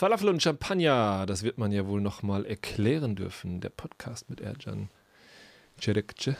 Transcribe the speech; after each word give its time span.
Falafel 0.00 0.30
und 0.30 0.42
Champagner, 0.42 1.26
das 1.26 1.42
wird 1.42 1.58
man 1.58 1.72
ja 1.72 1.86
wohl 1.86 2.00
noch 2.00 2.22
mal 2.22 2.46
erklären 2.46 3.16
dürfen. 3.16 3.60
Der 3.60 3.68
Podcast 3.68 4.30
mit 4.30 4.40
Erjan 4.40 4.88
Cerekce. 5.78 6.36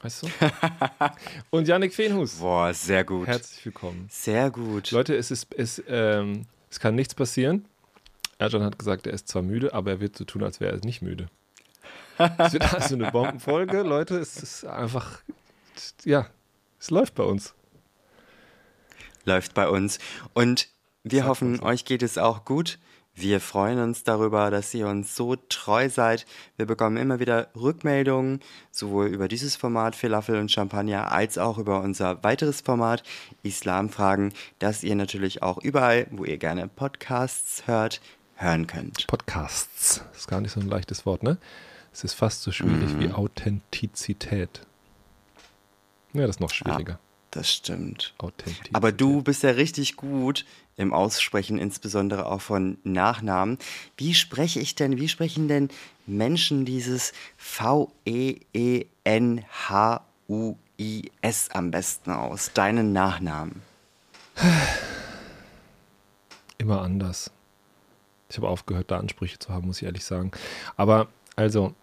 Weißt 0.00 0.22
du? 0.22 0.28
und 1.50 1.66
Yannick 1.66 1.92
Feenhus. 1.92 2.36
Boah, 2.36 2.72
sehr 2.72 3.02
gut. 3.02 3.26
Herzlich 3.26 3.64
willkommen. 3.64 4.06
Sehr 4.08 4.52
gut. 4.52 4.92
Leute, 4.92 5.16
es, 5.16 5.32
ist, 5.32 5.52
es, 5.56 5.82
ähm, 5.88 6.46
es 6.70 6.78
kann 6.78 6.94
nichts 6.94 7.16
passieren. 7.16 7.64
Erjan 8.38 8.62
hat 8.62 8.78
gesagt, 8.78 9.08
er 9.08 9.12
ist 9.12 9.26
zwar 9.26 9.42
müde, 9.42 9.74
aber 9.74 9.90
er 9.90 10.00
wird 10.00 10.16
so 10.16 10.24
tun, 10.24 10.44
als 10.44 10.60
wäre 10.60 10.76
er 10.76 10.84
nicht 10.84 11.02
müde. 11.02 11.26
Es 12.38 12.52
wird 12.52 12.72
also 12.72 12.94
eine 12.94 13.10
Bombenfolge, 13.10 13.82
Leute. 13.82 14.16
Es 14.18 14.36
ist 14.40 14.64
einfach, 14.64 15.22
ja, 16.04 16.28
es 16.78 16.90
läuft 16.90 17.16
bei 17.16 17.24
uns. 17.24 17.52
Läuft 19.24 19.54
bei 19.54 19.68
uns. 19.68 19.98
Und 20.34 20.68
wir 21.04 21.26
hoffen, 21.26 21.60
euch 21.60 21.84
geht 21.84 22.02
es 22.02 22.18
auch 22.18 22.44
gut. 22.44 22.78
Wir 23.12 23.40
freuen 23.40 23.80
uns 23.80 24.04
darüber, 24.04 24.50
dass 24.50 24.72
ihr 24.72 24.86
uns 24.86 25.16
so 25.16 25.34
treu 25.36 25.88
seid. 25.88 26.26
Wir 26.56 26.64
bekommen 26.66 26.96
immer 26.96 27.18
wieder 27.18 27.48
Rückmeldungen, 27.56 28.40
sowohl 28.70 29.08
über 29.08 29.26
dieses 29.26 29.56
Format 29.56 29.96
Falafel 29.96 30.38
und 30.38 30.50
Champagner 30.50 31.10
als 31.12 31.36
auch 31.36 31.58
über 31.58 31.80
unser 31.82 32.22
weiteres 32.22 32.60
Format 32.60 33.02
Islamfragen, 33.42 34.32
das 34.60 34.84
ihr 34.84 34.94
natürlich 34.94 35.42
auch 35.42 35.58
überall, 35.58 36.06
wo 36.12 36.24
ihr 36.24 36.38
gerne 36.38 36.68
Podcasts 36.68 37.66
hört, 37.66 38.00
hören 38.36 38.66
könnt. 38.68 39.06
Podcasts. 39.08 40.02
Das 40.12 40.20
ist 40.20 40.28
gar 40.28 40.40
nicht 40.40 40.52
so 40.52 40.60
ein 40.60 40.68
leichtes 40.68 41.04
Wort, 41.04 41.22
ne? 41.22 41.36
Es 41.92 42.04
ist 42.04 42.14
fast 42.14 42.42
so 42.42 42.52
schwierig 42.52 42.94
Mhm. 42.94 43.00
wie 43.00 43.10
Authentizität. 43.10 44.60
Ja, 46.12 46.22
das 46.26 46.36
ist 46.36 46.40
noch 46.40 46.50
schwieriger. 46.50 47.00
Das 47.30 47.52
stimmt. 47.52 48.14
Authentizität. 48.18 48.74
Aber 48.74 48.90
du 48.92 49.22
bist 49.22 49.42
ja 49.44 49.50
richtig 49.50 49.96
gut 49.96 50.44
im 50.76 50.92
Aussprechen, 50.92 51.58
insbesondere 51.58 52.26
auch 52.26 52.40
von 52.40 52.78
Nachnamen. 52.82 53.58
Wie 53.96 54.14
spreche 54.14 54.58
ich 54.58 54.74
denn, 54.74 54.96
wie 54.96 55.08
sprechen 55.08 55.46
denn 55.46 55.68
Menschen 56.06 56.64
dieses 56.64 57.12
E 57.12 57.14
V-E-E-N-H-U-I-S 57.36 58.90
am 61.52 61.70
besten 61.70 62.10
aus? 62.10 62.52
Deinen 62.52 62.92
Nachnamen. 62.92 63.62
Immer 66.58 66.82
anders. 66.82 67.30
Ich 68.28 68.36
habe 68.38 68.48
aufgehört, 68.48 68.90
da 68.90 68.98
Ansprüche 68.98 69.38
zu 69.38 69.50
haben, 69.52 69.68
muss 69.68 69.78
ich 69.78 69.84
ehrlich 69.84 70.04
sagen. 70.04 70.32
Aber 70.76 71.08
also, 71.36 71.74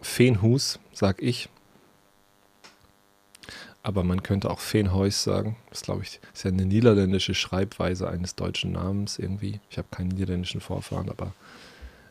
Feenhus, 0.00 0.78
sag 0.92 1.22
ich. 1.22 1.48
Aber 3.86 4.02
man 4.02 4.24
könnte 4.24 4.50
auch 4.50 4.58
Feenhuis 4.58 5.22
sagen. 5.22 5.54
Das 5.70 5.82
glaube 5.82 6.02
ich, 6.02 6.18
ist 6.34 6.42
ja 6.42 6.50
eine 6.50 6.66
niederländische 6.66 7.36
Schreibweise 7.36 8.10
eines 8.10 8.34
deutschen 8.34 8.72
Namens 8.72 9.16
irgendwie. 9.16 9.60
Ich 9.70 9.78
habe 9.78 9.86
keinen 9.92 10.08
niederländischen 10.08 10.60
Vorfahren, 10.60 11.08
aber, 11.08 11.34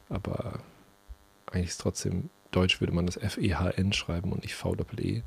aber 0.07 0.59
eigentlich 1.47 1.71
ist 1.71 1.81
trotzdem 1.81 2.29
deutsch, 2.51 2.79
würde 2.79 2.93
man 2.93 3.05
das 3.05 3.17
F-E-H-N 3.17 3.91
schreiben 3.91 4.31
und 4.31 4.43
nicht 4.43 4.55
V-E-E. 4.55 5.23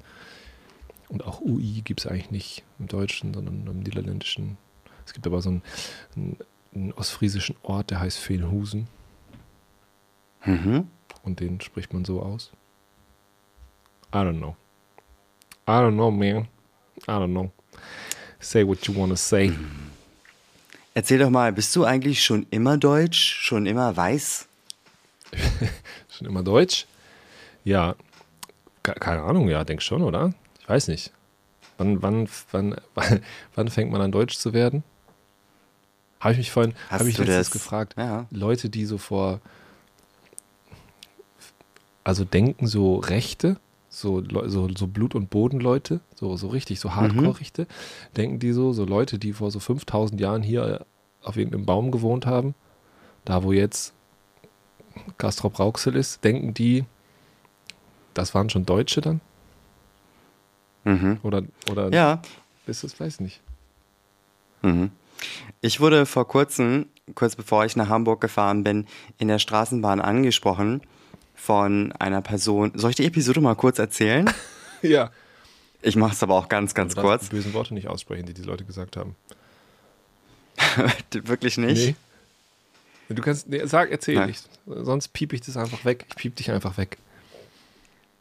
Und 1.11 1.27
auch 1.27 1.43
UI 1.43 1.83
gibt 1.83 2.01
es 2.01 2.07
eigentlich 2.07 2.31
nicht 2.31 2.65
im 2.79 2.87
Deutschen, 2.87 3.35
sondern 3.35 3.67
im 3.67 3.81
Niederländischen. 3.81 4.57
Es 5.05 5.13
gibt 5.13 5.27
aber 5.27 5.43
so 5.43 5.51
einen, 5.51 5.63
einen, 6.17 6.39
einen 6.75 6.93
ostfriesischen 6.95 7.57
Ort, 7.63 7.91
der 7.91 8.01
heißt 8.01 8.17
Feenhusen. 8.17 8.89
Mhm. 10.47 10.89
Und 11.23 11.41
den 11.41 11.61
spricht 11.61 11.93
man 11.93 12.07
so 12.07 12.23
aus. 12.23 12.53
I 14.15 14.17
don't 14.17 14.39
know. 14.39 14.57
I 15.69 15.81
don't 15.83 15.95
know, 15.97 16.11
man. 16.11 16.49
I 17.07 17.13
don't 17.19 17.33
know. 17.33 17.51
Say 18.41 18.65
what 18.67 18.87
you 18.87 18.95
wanna 18.97 19.17
say. 19.17 19.53
Erzähl 20.95 21.19
doch 21.19 21.31
mal, 21.31 21.53
bist 21.53 21.77
du 21.77 21.85
eigentlich 21.85 22.25
schon 22.25 22.47
immer 22.51 22.77
deutsch, 22.79 23.39
schon 23.43 23.67
immer 23.67 23.97
weiß? 23.97 24.47
Schon 26.11 26.27
immer 26.27 26.43
Deutsch? 26.43 26.87
Ja. 27.65 27.95
Ke- 28.83 28.95
Keine 28.95 29.23
Ahnung, 29.23 29.49
ja, 29.51 29.63
denk 29.63 29.83
schon, 29.83 30.03
oder? 30.03 30.33
Ich 30.59 30.69
weiß 30.69 30.89
nicht. 30.89 31.13
Wann, 31.77 32.03
wann, 32.03 32.29
wann, 32.51 32.75
wann, 33.55 33.69
fängt 33.69 33.93
man 33.93 34.01
an 34.01 34.11
Deutsch 34.11 34.37
zu 34.39 34.53
werden? 34.55 34.83
Habe 36.19 36.33
ich 36.33 36.39
mich 36.39 36.51
vorhin, 36.51 36.75
habe 36.91 37.09
ich 37.09 37.19
letztens 37.19 37.37
das- 37.37 37.51
gefragt. 37.51 37.95
Ja. 37.99 38.27
Leute, 38.31 38.69
die 38.71 38.87
so 38.87 38.97
vor, 38.99 39.41
also 42.05 42.25
denken 42.25 42.67
so 42.67 42.97
Rechte, 42.97 43.59
so, 44.01 44.23
so, 44.47 44.69
so 44.75 44.87
Blut- 44.87 45.15
und 45.15 45.31
Bodenleute, 45.31 46.01
so, 46.15 46.37
so 46.37 46.49
richtig, 46.49 46.81
so 46.81 46.95
Hardcore-Rechte, 46.95 47.67
denken 48.17 48.39
die 48.39 48.53
so, 48.53 48.73
so 48.73 48.85
Leute, 48.85 49.19
die 49.19 49.33
vor 49.33 49.51
so 49.51 49.61
5000 49.61 50.21
Jahren 50.21 50.43
hier 50.43 50.63
äh, 50.65 51.27
auf 51.27 51.37
irgendeinem 51.37 51.67
Baum 51.67 51.91
gewohnt 51.91 52.27
haben, 52.27 52.55
da 53.25 53.43
wo 53.43 53.53
jetzt 53.53 53.93
Castrop 55.17 55.59
Rauxel 55.59 55.97
ist, 55.97 56.25
denken 56.25 56.55
die, 56.55 56.85
das 58.15 58.35
waren 58.35 58.51
schon 58.51 58.67
Deutsche 58.67 59.01
dann? 59.01 59.21
Mhm. 60.85 61.19
Oder, 61.23 61.43
oder 61.71 61.93
Ja, 61.93 62.23
ist 62.67 62.85
das, 62.85 62.99
weiß 62.99 63.21
nicht. 63.21 63.41
Mhm. 64.63 64.91
Ich 65.61 65.81
wurde 65.81 66.07
vor 66.07 66.29
kurzem, 66.29 66.87
kurz 67.15 67.35
bevor 67.35 67.65
ich 67.65 67.75
nach 67.77 67.89
Hamburg 67.89 68.21
gefahren 68.21 68.63
bin, 68.63 68.87
in 69.19 69.29
der 69.29 69.39
Straßenbahn 69.39 70.01
angesprochen 70.01 70.83
von 71.39 71.93
einer 71.93 72.21
Person. 72.21 72.73
Soll 72.75 72.91
ich 72.91 72.97
die 72.97 73.07
Episode 73.07 73.41
mal 73.41 73.55
kurz 73.55 73.79
erzählen? 73.79 74.31
Ja. 74.81 75.11
Ich 75.83 75.97
mache 75.97 76.13
es 76.13 76.23
aber 76.23 76.35
auch 76.35 76.49
ganz, 76.49 76.73
ganz 76.73 76.95
darfst 76.95 77.05
kurz. 77.05 77.29
die 77.31 77.35
bösen 77.35 77.53
Worte 77.53 77.75
nicht 77.75 77.89
aussprechen, 77.89 78.27
die 78.27 78.33
die 78.33 78.43
Leute 78.43 78.63
gesagt 78.65 78.97
haben. 78.97 79.17
Wirklich 81.13 81.59
nicht. 81.59 81.97
Nee. 83.09 83.15
Du 83.15 83.21
kannst, 83.21 83.49
nee, 83.49 83.61
sag, 83.65 83.91
erzähl 83.91 84.15
Nein. 84.15 84.29
nicht. 84.29 84.49
Sonst 84.67 85.09
piep 85.09 85.33
ich 85.33 85.41
das 85.41 85.57
einfach 85.57 85.85
weg. 85.85 86.05
Ich 86.11 86.15
piep 86.15 86.37
dich 86.37 86.53
einfach 86.53 86.77
weg. 86.79 86.99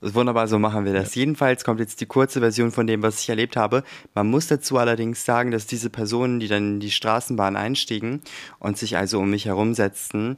Das 0.02 0.10
ist 0.10 0.16
wunderbar, 0.16 0.48
so 0.48 0.58
machen 0.58 0.86
wir 0.86 0.94
das. 0.94 1.14
Jedenfalls 1.14 1.64
kommt 1.64 1.80
jetzt 1.80 2.02
die 2.02 2.06
kurze 2.08 2.40
Version 2.40 2.72
von 2.72 2.88
dem, 2.88 3.04
was 3.04 3.22
ich 3.22 3.30
erlebt 3.30 3.56
habe. 3.56 3.84
Man 4.16 4.28
muss 4.32 4.48
dazu 4.48 4.78
allerdings 4.78 5.26
sagen, 5.26 5.52
dass 5.52 5.68
diese 5.68 5.92
Personen, 5.92 6.40
die 6.40 6.48
dann 6.48 6.74
in 6.74 6.80
die 6.80 6.92
Straßenbahn 6.92 7.56
einstiegen 7.56 8.22
und 8.58 8.80
sich 8.80 8.98
also 8.98 9.20
um 9.20 9.30
mich 9.30 9.46
herumsetzten, 9.46 10.38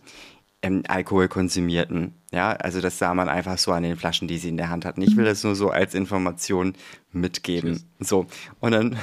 ähm, 0.62 0.84
Alkohol 0.88 1.28
konsumierten. 1.28 2.14
Ja, 2.31 2.52
also 2.52 2.81
das 2.81 3.00
sah 3.00 3.14
man 3.14 3.30
einfach 3.30 3.58
so 3.58 3.72
an 3.72 3.84
den 3.84 3.96
Flaschen, 3.96 4.28
die 4.28 4.38
sie 4.38 4.50
in 4.50 4.58
der 4.58 4.70
Hand 4.70 4.86
hatten. 4.86 5.02
Ich 5.02 5.16
will 5.16 5.25
das 5.25 5.44
nur 5.44 5.56
so 5.56 5.70
als 5.70 5.96
Information 5.96 6.74
mitgeben. 7.12 7.84
So. 8.00 8.28
Und 8.59 8.72
dann, 8.72 8.97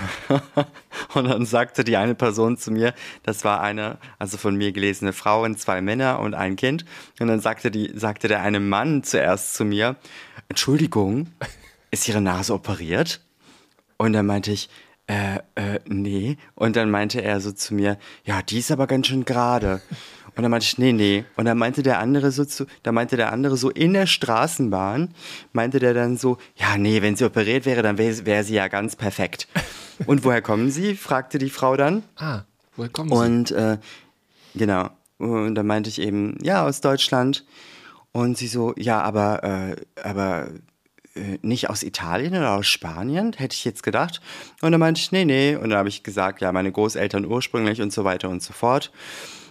und 1.14 1.24
dann 1.24 1.46
sagte 1.46 1.82
die 1.82 1.96
eine 1.96 2.14
Person 2.14 2.56
zu 2.56 2.70
mir, 2.70 2.94
das 3.22 3.44
war 3.44 3.60
eine, 3.62 3.98
also 4.18 4.36
von 4.36 4.54
mir 4.54 4.72
gelesene 4.72 5.12
Frau 5.12 5.44
und 5.44 5.58
zwei 5.58 5.80
Männer 5.80 6.20
und 6.20 6.34
ein 6.34 6.56
Kind. 6.56 6.84
Und 7.18 7.28
dann 7.28 7.40
sagte 7.40 7.70
die, 7.70 7.90
sagte 7.94 8.28
der 8.28 8.42
eine 8.42 8.60
Mann 8.60 9.02
zuerst 9.02 9.54
zu 9.54 9.64
mir, 9.64 9.96
Entschuldigung, 10.48 11.28
ist 11.90 12.06
Ihre 12.08 12.20
Nase 12.20 12.52
operiert? 12.52 13.22
Und 13.96 14.12
dann 14.12 14.26
meinte 14.26 14.52
ich, 14.52 14.68
äh, 15.06 15.36
äh, 15.54 15.80
nee. 15.86 16.36
Und 16.54 16.76
dann 16.76 16.90
meinte 16.90 17.20
er 17.22 17.40
so 17.40 17.52
zu 17.52 17.74
mir, 17.74 17.98
ja, 18.24 18.42
die 18.42 18.58
ist 18.58 18.70
aber 18.70 18.86
ganz 18.86 19.06
schön 19.06 19.24
gerade. 19.24 19.80
Und 20.34 20.42
dann 20.42 20.50
meinte 20.50 20.66
ich, 20.66 20.78
nee, 20.78 20.92
nee. 20.92 21.24
Und 21.36 21.46
dann 21.46 21.56
meinte 21.56 21.82
der 21.82 21.98
andere 21.98 22.30
so 22.30 22.44
zu, 22.44 22.66
da 22.82 22.92
meinte 22.92 23.16
der 23.16 23.32
andere 23.32 23.56
so 23.56 23.70
in 23.70 23.94
der 23.94 24.06
Straßenbahn, 24.06 25.14
meinte 25.52 25.78
der 25.78 25.94
dann 25.94 26.16
so, 26.16 26.38
ja, 26.56 26.76
nee, 26.76 27.00
wenn 27.02 27.16
sie 27.16 27.24
operiert 27.24 27.64
wäre, 27.64 27.82
dann 27.82 27.98
wäre 27.98 28.26
wär 28.26 28.44
sie 28.44 28.54
ja 28.54 28.68
ganz 28.68 28.96
perfekt. 28.96 29.48
Und 30.06 30.24
woher 30.24 30.42
kommen 30.42 30.70
Sie? 30.70 30.94
fragte 30.94 31.38
die 31.38 31.48
Frau 31.48 31.76
dann. 31.76 32.02
Ah, 32.16 32.42
woher 32.76 32.90
kommen 32.90 33.08
Sie? 33.08 33.14
Und 33.14 33.50
äh, 33.52 33.78
genau. 34.54 34.90
Und 35.18 35.54
dann 35.54 35.66
meinte 35.66 35.88
ich 35.88 36.00
eben, 36.00 36.36
ja, 36.42 36.66
aus 36.66 36.82
Deutschland. 36.82 37.46
Und 38.12 38.36
sie 38.36 38.46
so, 38.46 38.74
ja, 38.76 39.00
aber, 39.00 39.44
äh, 39.44 39.76
aber 40.02 40.48
nicht 41.42 41.70
aus 41.70 41.82
Italien 41.82 42.34
oder 42.36 42.52
aus 42.54 42.66
Spanien, 42.66 43.32
hätte 43.36 43.54
ich 43.54 43.64
jetzt 43.64 43.82
gedacht. 43.82 44.20
Und 44.62 44.72
dann 44.72 44.80
meinte 44.80 45.00
ich, 45.00 45.12
nee, 45.12 45.24
nee. 45.24 45.56
Und 45.56 45.70
dann 45.70 45.78
habe 45.78 45.88
ich 45.88 46.02
gesagt, 46.02 46.40
ja, 46.40 46.52
meine 46.52 46.70
Großeltern 46.72 47.24
ursprünglich 47.24 47.80
und 47.82 47.92
so 47.92 48.04
weiter 48.04 48.28
und 48.28 48.42
so 48.42 48.52
fort. 48.52 48.90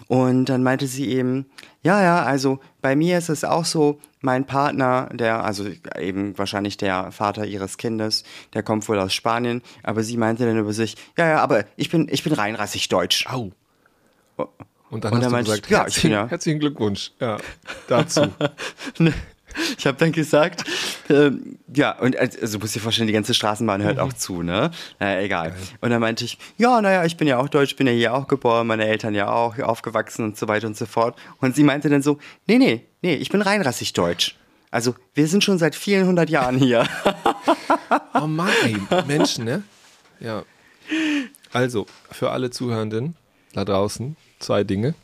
Und 0.07 0.45
dann 0.45 0.61
meinte 0.61 0.85
sie 0.85 1.09
eben, 1.09 1.47
ja, 1.81 2.01
ja, 2.03 2.23
also 2.23 2.59
bei 2.81 2.95
mir 2.95 3.17
ist 3.17 3.29
es 3.29 3.43
auch 3.43 3.65
so, 3.65 3.99
mein 4.21 4.45
Partner, 4.45 5.09
der, 5.13 5.43
also 5.43 5.65
eben 5.99 6.37
wahrscheinlich 6.37 6.77
der 6.77 7.11
Vater 7.11 7.45
ihres 7.45 7.77
Kindes, 7.77 8.23
der 8.53 8.61
kommt 8.63 8.87
wohl 8.87 8.99
aus 8.99 9.13
Spanien, 9.15 9.61
aber 9.81 10.03
sie 10.03 10.17
meinte 10.17 10.45
dann 10.45 10.57
über 10.57 10.73
sich, 10.73 10.95
ja, 11.17 11.27
ja, 11.27 11.39
aber 11.41 11.65
ich 11.75 11.89
bin, 11.89 12.07
ich 12.11 12.23
bin 12.23 12.33
reinrassig 12.33 12.87
deutsch. 12.89 13.25
Au. 13.27 13.51
Und 14.91 15.03
dann 15.03 15.13
Und 15.13 15.17
hast 15.17 15.21
dann 15.21 15.21
du 15.21 15.29
meinte 15.31 15.51
ich, 15.55 15.61
gesagt, 15.63 15.69
ja, 15.71 15.77
ich 15.79 15.83
herzlichen, 15.95 16.11
ja- 16.11 16.27
herzlichen 16.29 16.59
Glückwunsch. 16.59 17.11
Ja, 17.19 17.37
dazu. 17.87 18.27
Ich 19.77 19.85
habe 19.85 19.97
dann 19.97 20.11
gesagt, 20.11 20.63
ähm, 21.09 21.59
ja, 21.73 21.97
und 21.99 22.17
also 22.17 22.57
du 22.57 22.63
musst 22.63 22.75
dir 22.75 22.79
vorstellen, 22.79 23.07
die 23.07 23.13
ganze 23.13 23.33
Straßenbahn 23.33 23.83
hört 23.83 23.99
auch 23.99 24.13
zu, 24.13 24.41
ne? 24.41 24.71
Naja, 24.99 25.21
egal. 25.21 25.55
Und 25.81 25.89
dann 25.89 26.01
meinte 26.01 26.25
ich, 26.25 26.37
ja, 26.57 26.81
naja, 26.81 27.05
ich 27.05 27.17
bin 27.17 27.27
ja 27.27 27.37
auch 27.37 27.49
deutsch, 27.49 27.75
bin 27.75 27.87
ja 27.87 27.93
hier 27.93 28.13
auch 28.13 28.27
geboren, 28.27 28.67
meine 28.67 28.85
Eltern 28.85 29.13
ja 29.13 29.31
auch, 29.31 29.57
aufgewachsen 29.59 30.23
und 30.25 30.37
so 30.37 30.47
weiter 30.47 30.67
und 30.67 30.77
so 30.77 30.85
fort. 30.85 31.17
Und 31.39 31.55
sie 31.55 31.63
meinte 31.63 31.89
dann 31.89 32.01
so, 32.01 32.17
nee, 32.47 32.57
nee, 32.57 32.85
nee, 33.01 33.15
ich 33.15 33.29
bin 33.29 33.41
reinrassig 33.41 33.93
deutsch. 33.93 34.35
Also, 34.71 34.95
wir 35.13 35.27
sind 35.27 35.43
schon 35.43 35.57
seit 35.57 35.75
vielen 35.75 36.05
hundert 36.07 36.29
Jahren 36.29 36.57
hier. 36.57 36.87
Oh 38.13 38.27
Mann, 38.27 38.49
ey, 38.63 38.77
Menschen, 39.07 39.45
ne? 39.45 39.63
Ja. 40.19 40.43
Also, 41.51 41.85
für 42.11 42.31
alle 42.31 42.49
Zuhörenden 42.49 43.15
da 43.53 43.65
draußen, 43.65 44.15
zwei 44.39 44.63
Dinge. 44.63 44.95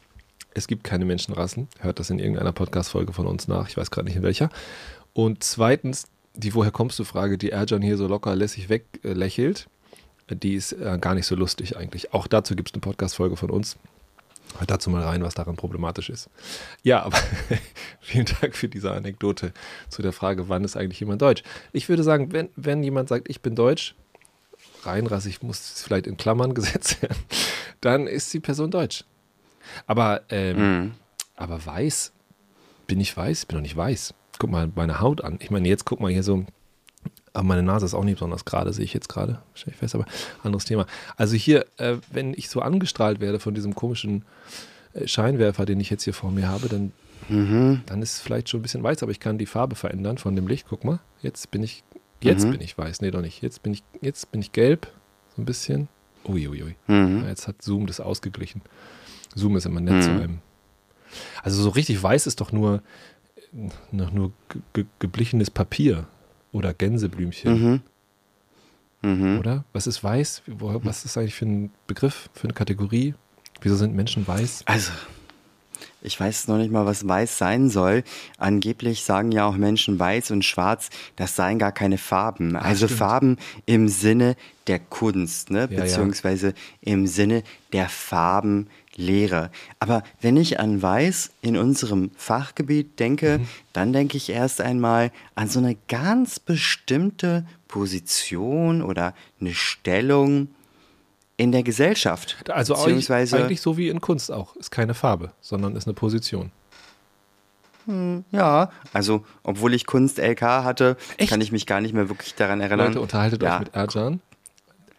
Es 0.53 0.67
gibt 0.67 0.83
keine 0.83 1.05
Menschenrassen. 1.05 1.67
Hört 1.79 1.99
das 1.99 2.09
in 2.09 2.19
irgendeiner 2.19 2.51
Podcast-Folge 2.51 3.13
von 3.13 3.25
uns 3.25 3.47
nach. 3.47 3.69
Ich 3.69 3.77
weiß 3.77 3.91
gerade 3.91 4.07
nicht 4.07 4.17
in 4.17 4.23
welcher. 4.23 4.49
Und 5.13 5.43
zweitens, 5.43 6.05
die 6.33 6.53
Woher 6.53 6.71
kommst 6.71 6.99
du 6.99 7.03
Frage, 7.03 7.37
die 7.37 7.51
Erjan 7.51 7.81
hier 7.81 7.97
so 7.97 8.07
locker 8.07 8.35
lässig 8.35 8.69
weglächelt, 8.69 9.67
die 10.29 10.55
ist 10.55 10.73
äh, 10.73 10.97
gar 10.99 11.15
nicht 11.15 11.25
so 11.25 11.35
lustig 11.35 11.77
eigentlich. 11.77 12.13
Auch 12.13 12.27
dazu 12.27 12.55
gibt 12.55 12.69
es 12.69 12.73
eine 12.73 12.81
Podcast-Folge 12.81 13.37
von 13.37 13.49
uns. 13.49 13.77
Hört 14.57 14.71
dazu 14.71 14.89
mal 14.89 15.03
rein, 15.03 15.23
was 15.23 15.33
daran 15.33 15.55
problematisch 15.55 16.09
ist. 16.09 16.29
Ja, 16.83 17.03
aber 17.03 17.17
vielen 18.01 18.25
Dank 18.41 18.55
für 18.55 18.67
diese 18.67 18.91
Anekdote 18.91 19.53
zu 19.89 20.01
der 20.01 20.11
Frage, 20.11 20.49
wann 20.49 20.63
ist 20.63 20.75
eigentlich 20.75 20.99
jemand 20.99 21.21
deutsch? 21.21 21.43
Ich 21.71 21.87
würde 21.87 22.03
sagen, 22.03 22.33
wenn, 22.33 22.49
wenn 22.55 22.83
jemand 22.83 23.09
sagt, 23.09 23.29
ich 23.29 23.41
bin 23.41 23.55
deutsch, 23.55 23.95
reinrassig 24.83 25.41
muss 25.41 25.59
es 25.59 25.83
vielleicht 25.83 26.07
in 26.07 26.17
Klammern 26.17 26.53
gesetzt 26.55 27.01
werden, 27.01 27.17
dann 27.79 28.07
ist 28.07 28.33
die 28.33 28.39
Person 28.39 28.71
deutsch. 28.71 29.05
Aber, 29.87 30.21
ähm, 30.29 30.57
mhm. 30.57 30.91
aber 31.35 31.65
weiß, 31.65 32.13
bin 32.87 32.99
ich 32.99 33.15
weiß? 33.15 33.41
Ich 33.41 33.47
bin 33.47 33.57
doch 33.57 33.61
nicht 33.61 33.77
weiß. 33.77 34.13
Guck 34.39 34.49
mal 34.49 34.71
meine 34.75 34.99
Haut 34.99 35.23
an. 35.23 35.37
Ich 35.41 35.51
meine, 35.51 35.67
jetzt 35.67 35.85
guck 35.85 35.99
mal 35.99 36.11
hier 36.11 36.23
so, 36.23 36.45
aber 37.33 37.43
meine 37.43 37.63
Nase 37.63 37.85
ist 37.85 37.93
auch 37.93 38.03
nicht 38.03 38.15
besonders 38.15 38.45
gerade, 38.45 38.73
sehe 38.73 38.83
ich 38.83 38.93
jetzt 38.93 39.07
gerade. 39.07 39.41
Stell 39.53 39.73
ich 39.73 39.79
fest, 39.79 39.95
aber 39.95 40.05
anderes 40.43 40.65
Thema. 40.65 40.85
Also 41.15 41.35
hier, 41.35 41.65
äh, 41.77 41.97
wenn 42.11 42.33
ich 42.33 42.49
so 42.49 42.61
angestrahlt 42.61 43.19
werde 43.19 43.39
von 43.39 43.53
diesem 43.53 43.75
komischen 43.75 44.25
äh, 44.93 45.07
Scheinwerfer, 45.07 45.65
den 45.65 45.79
ich 45.79 45.89
jetzt 45.89 46.03
hier 46.03 46.13
vor 46.13 46.31
mir 46.31 46.49
habe, 46.49 46.67
dann, 46.67 46.91
mhm. 47.29 47.81
dann 47.85 48.01
ist 48.01 48.15
es 48.15 48.19
vielleicht 48.19 48.49
schon 48.49 48.59
ein 48.59 48.63
bisschen 48.63 48.83
weiß, 48.83 49.03
aber 49.03 49.11
ich 49.11 49.19
kann 49.19 49.37
die 49.37 49.45
Farbe 49.45 49.75
verändern 49.75 50.17
von 50.17 50.35
dem 50.35 50.47
Licht. 50.47 50.67
Guck 50.69 50.83
mal, 50.83 50.99
jetzt 51.21 51.51
bin 51.51 51.63
ich, 51.63 51.83
jetzt 52.21 52.45
mhm. 52.45 52.51
bin 52.51 52.61
ich 52.61 52.77
weiß. 52.77 53.01
Nee, 53.01 53.11
doch 53.11 53.21
nicht. 53.21 53.41
Jetzt 53.41 53.63
bin 53.63 53.73
ich, 53.73 53.83
jetzt 54.01 54.31
bin 54.31 54.41
ich 54.41 54.51
gelb, 54.51 54.91
so 55.35 55.41
ein 55.41 55.45
bisschen. 55.45 55.87
Uiuiui. 56.25 56.49
Ui, 56.49 56.63
ui. 56.63 56.75
mhm. 56.87 57.27
Jetzt 57.27 57.47
hat 57.47 57.61
Zoom 57.61 57.87
das 57.87 57.99
ausgeglichen. 57.99 58.61
Zoom 59.35 59.55
ist 59.55 59.65
immer 59.65 59.81
nett 59.81 60.03
zu 60.03 60.09
mhm. 60.09 60.21
einem. 60.21 60.39
Also 61.43 61.61
so 61.61 61.69
richtig 61.69 62.01
weiß 62.01 62.27
ist 62.27 62.41
doch 62.41 62.51
nur, 62.51 62.81
noch 63.91 64.11
nur 64.11 64.31
ge 64.73 64.85
geblichenes 64.99 65.51
Papier 65.51 66.07
oder 66.51 66.73
Gänseblümchen. 66.73 67.53
Mhm. 67.61 67.81
Mhm. 69.03 69.39
Oder? 69.39 69.65
Was 69.73 69.87
ist 69.87 70.03
weiß? 70.03 70.43
Was 70.47 71.05
ist 71.05 71.17
eigentlich 71.17 71.35
für 71.35 71.45
ein 71.45 71.71
Begriff, 71.87 72.29
für 72.33 72.45
eine 72.45 72.53
Kategorie? 72.53 73.15
Wieso 73.61 73.75
sind 73.75 73.95
Menschen 73.95 74.27
weiß? 74.27 74.63
Also, 74.65 74.91
ich 76.01 76.19
weiß 76.19 76.47
noch 76.47 76.57
nicht 76.57 76.71
mal, 76.71 76.85
was 76.85 77.07
weiß 77.07 77.37
sein 77.37 77.69
soll. 77.69 78.03
Angeblich 78.37 79.03
sagen 79.03 79.31
ja 79.31 79.45
auch 79.45 79.55
Menschen 79.55 79.99
weiß 79.99 80.31
und 80.31 80.43
schwarz, 80.43 80.89
das 81.15 81.35
seien 81.35 81.59
gar 81.59 81.71
keine 81.71 81.97
Farben. 81.97 82.55
Ach, 82.55 82.63
also 82.63 82.87
stimmt. 82.87 82.99
Farben 82.99 83.37
im 83.65 83.87
Sinne 83.87 84.35
der 84.67 84.79
Kunst, 84.79 85.51
ne? 85.51 85.67
Ja, 85.69 85.81
beziehungsweise 85.81 86.47
ja. 86.47 86.93
im 86.93 87.07
Sinne 87.07 87.43
der 87.73 87.89
Farbenlehre. 89.01 89.49
Aber 89.79 90.03
wenn 90.21 90.37
ich 90.37 90.59
an 90.59 90.81
Weiß 90.81 91.31
in 91.41 91.57
unserem 91.57 92.11
Fachgebiet 92.15 92.99
denke, 92.99 93.39
mhm. 93.39 93.47
dann 93.73 93.93
denke 93.93 94.17
ich 94.17 94.29
erst 94.29 94.61
einmal 94.61 95.11
an 95.35 95.47
so 95.47 95.59
eine 95.59 95.75
ganz 95.87 96.39
bestimmte 96.39 97.45
Position 97.67 98.81
oder 98.81 99.13
eine 99.39 99.53
Stellung 99.53 100.49
in 101.37 101.51
der 101.51 101.63
Gesellschaft. 101.63 102.49
Also 102.49 102.75
eigentlich 102.75 103.61
so 103.61 103.77
wie 103.77 103.89
in 103.89 104.01
Kunst 104.01 104.31
auch. 104.31 104.55
Ist 104.55 104.71
keine 104.71 104.93
Farbe, 104.93 105.31
sondern 105.41 105.75
ist 105.75 105.87
eine 105.87 105.93
Position. 105.93 106.51
Hm, 107.87 108.23
ja, 108.31 108.69
also 108.93 109.25
obwohl 109.41 109.73
ich 109.73 109.87
Kunst 109.87 110.19
LK 110.19 110.41
hatte, 110.41 110.97
Echt? 111.17 111.31
kann 111.31 111.41
ich 111.41 111.51
mich 111.51 111.65
gar 111.65 111.81
nicht 111.81 111.95
mehr 111.95 112.09
wirklich 112.09 112.35
daran 112.35 112.61
erinnern. 112.61 112.87
Leute, 112.87 113.01
unterhaltet 113.01 113.41
ja. 113.41 113.55
euch 113.55 113.59
mit 113.61 113.73
Erjan. 113.73 114.21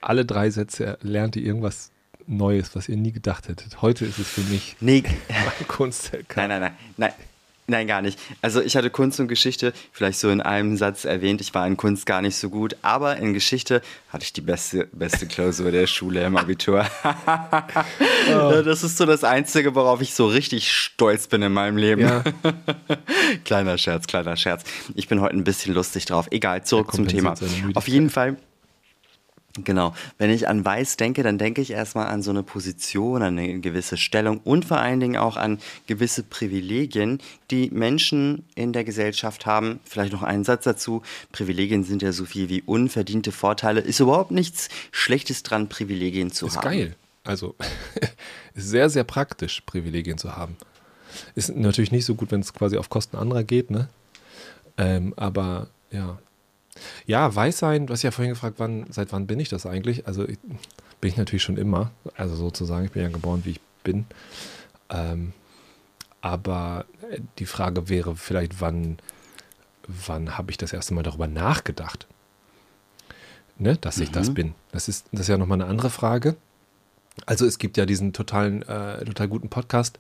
Alle 0.01 0.25
drei 0.25 0.51
Sätze 0.51 0.99
lernt 1.01 1.37
ihr 1.37 1.45
irgendwas 1.45 1.92
Neues, 2.27 2.75
was 2.75 2.89
ihr 2.89 2.97
nie 2.97 3.13
gedacht 3.13 3.49
hättet. 3.49 3.83
Heute 3.83 4.05
ist 4.05 4.19
es 4.19 4.29
für 4.29 4.43
mich 4.43 4.77
nee. 4.81 5.03
Kunst. 5.69 6.13
Nein, 6.35 6.49
nein, 6.49 6.61
nein, 6.61 6.77
nein. 6.97 7.13
Nein, 7.69 7.87
gar 7.87 8.03
nicht. 8.03 8.19
Also 8.43 8.61
ich 8.61 8.77
hatte 8.77 8.91
Kunst 8.91 9.21
und 9.21 9.29
Geschichte 9.29 9.73
vielleicht 9.93 10.19
so 10.19 10.31
in 10.31 10.41
einem 10.41 10.77
Satz 10.77 11.05
erwähnt. 11.05 11.41
Ich 11.41 11.55
war 11.55 11.65
in 11.67 11.77
Kunst 11.77 12.07
gar 12.07 12.21
nicht 12.21 12.37
so 12.37 12.51
gut, 12.51 12.77
aber 12.83 13.17
in 13.19 13.33
Geschichte 13.33 13.83
hatte 14.09 14.25
ich 14.25 14.33
die 14.33 14.41
beste, 14.41 14.89
beste 14.93 15.27
Klausur 15.27 15.71
der 15.71 15.87
Schule 15.87 16.25
im 16.25 16.37
Abitur. 16.37 16.85
oh. 17.05 18.63
Das 18.63 18.83
ist 18.83 18.99
so 18.99 19.07
das 19.07 19.23
Einzige, 19.23 19.77
worauf 19.77 20.01
ich 20.03 20.13
so 20.13 20.27
richtig 20.27 20.73
stolz 20.73 21.29
bin 21.29 21.41
in 21.41 21.53
meinem 21.53 21.77
Leben. 21.77 22.03
Ja. 22.03 22.25
kleiner 23.45 23.79
Scherz, 23.79 24.09
kleiner 24.09 24.37
Scherz. 24.37 24.65
Ich 24.97 25.07
bin 25.07 25.21
heute 25.21 25.37
ein 25.37 25.45
bisschen 25.45 25.73
lustig 25.73 26.05
drauf. 26.05 26.27
Egal, 26.33 26.65
zurück 26.65 26.93
zum 26.93 27.07
Thema. 27.07 27.35
Auf 27.75 27.87
jeden 27.87 28.11
Fall 28.11 28.37
Genau. 29.59 29.95
Wenn 30.17 30.31
ich 30.31 30.49
an 30.49 30.65
Weiß 30.65 30.97
denke, 30.97 31.23
dann 31.23 31.37
denke 31.37 31.61
ich 31.61 31.73
erstmal 31.73 32.07
an 32.07 32.23
so 32.23 32.31
eine 32.31 32.43
Position, 32.43 33.23
an 33.23 33.39
eine 33.39 33.61
gewisse 33.61 33.99
Stellung 33.99 34.41
und 34.45 34.65
vor 34.65 34.79
allen 34.79 34.99
Dingen 34.99 35.17
auch 35.17 35.37
an 35.37 35.59
gewisse 35.87 36.23
Privilegien, 36.23 37.19
die 37.51 37.69
Menschen 37.71 38.47
in 38.55 38.73
der 38.73 38.85
Gesellschaft 38.85 39.45
haben. 39.45 39.81
Vielleicht 39.85 40.13
noch 40.13 40.23
einen 40.23 40.45
Satz 40.45 40.65
dazu. 40.65 41.03
Privilegien 41.33 41.85
sind 41.85 42.01
ja 42.01 42.13
so 42.13 42.25
viel 42.25 42.49
wie 42.49 42.63
unverdiente 42.63 43.31
Vorteile. 43.31 43.81
Ist 43.81 44.01
überhaupt 44.01 44.31
nichts 44.31 44.71
Schlechtes 44.91 45.43
dran, 45.43 45.69
Privilegien 45.69 46.31
zu 46.31 46.47
ist 46.47 46.57
haben. 46.57 46.73
Ist 46.73 46.79
geil. 46.79 46.97
Also 47.25 47.55
ist 48.55 48.69
sehr, 48.69 48.89
sehr 48.89 49.05
praktisch, 49.05 49.61
Privilegien 49.67 50.17
zu 50.17 50.35
haben. 50.35 50.57
Ist 51.35 51.55
natürlich 51.55 51.93
nicht 51.93 52.07
so 52.07 52.15
gut, 52.15 52.31
wenn 52.31 52.41
es 52.41 52.55
quasi 52.55 52.79
auf 52.79 52.89
Kosten 52.89 53.17
anderer 53.17 53.45
geht, 53.45 53.71
ne? 53.71 53.89
Ähm, 54.79 55.13
aber 55.17 55.69
ja, 55.91 56.19
ja, 57.07 57.35
weiß 57.35 57.59
sein, 57.59 57.87
du 57.87 57.93
hast 57.93 58.03
ja 58.03 58.11
vorhin 58.11 58.33
gefragt, 58.33 58.57
wann, 58.59 58.87
seit 58.91 59.13
wann 59.13 59.27
bin 59.27 59.41
ich 59.41 59.49
das 59.49 59.67
eigentlich? 59.67 60.07
Also 60.07 60.27
ich, 60.27 60.39
bin 61.01 61.11
ich 61.11 61.17
natürlich 61.17 61.43
schon 61.43 61.57
immer, 61.57 61.91
also 62.17 62.35
sozusagen, 62.37 62.87
ich 62.87 62.93
bin 62.93 63.03
ja 63.03 63.09
geboren, 63.09 63.43
wie 63.45 63.51
ich 63.51 63.61
bin. 63.83 64.07
Ähm, 64.89 65.33
aber 66.21 66.87
die 67.39 67.47
Frage 67.47 67.89
wäre 67.89 68.15
vielleicht, 68.17 68.61
wann, 68.61 68.99
wann 69.89 70.39
habe 70.39 70.51
ich 70.51 70.57
das 70.57 70.73
erste 70.73 70.95
Mal 70.95 71.03
darüber 71.03 71.27
nachgedacht, 71.27 72.07
ne, 73.59 73.77
dass 73.77 73.99
ich 73.99 74.11
mhm. 74.11 74.15
das 74.15 74.33
bin? 74.33 74.55
Das 74.71 74.89
ist, 74.89 75.07
das 75.13 75.23
ist 75.23 75.29
ja 75.29 75.39
nochmal 75.39 75.61
eine 75.61 75.69
andere 75.69 75.91
Frage. 75.91 76.37
Also 77.27 77.45
es 77.45 77.59
gibt 77.59 77.77
ja 77.77 77.85
diesen 77.85 78.13
totalen, 78.13 78.63
äh, 78.63 79.05
total 79.05 79.29
guten 79.29 79.49
Podcast 79.49 79.99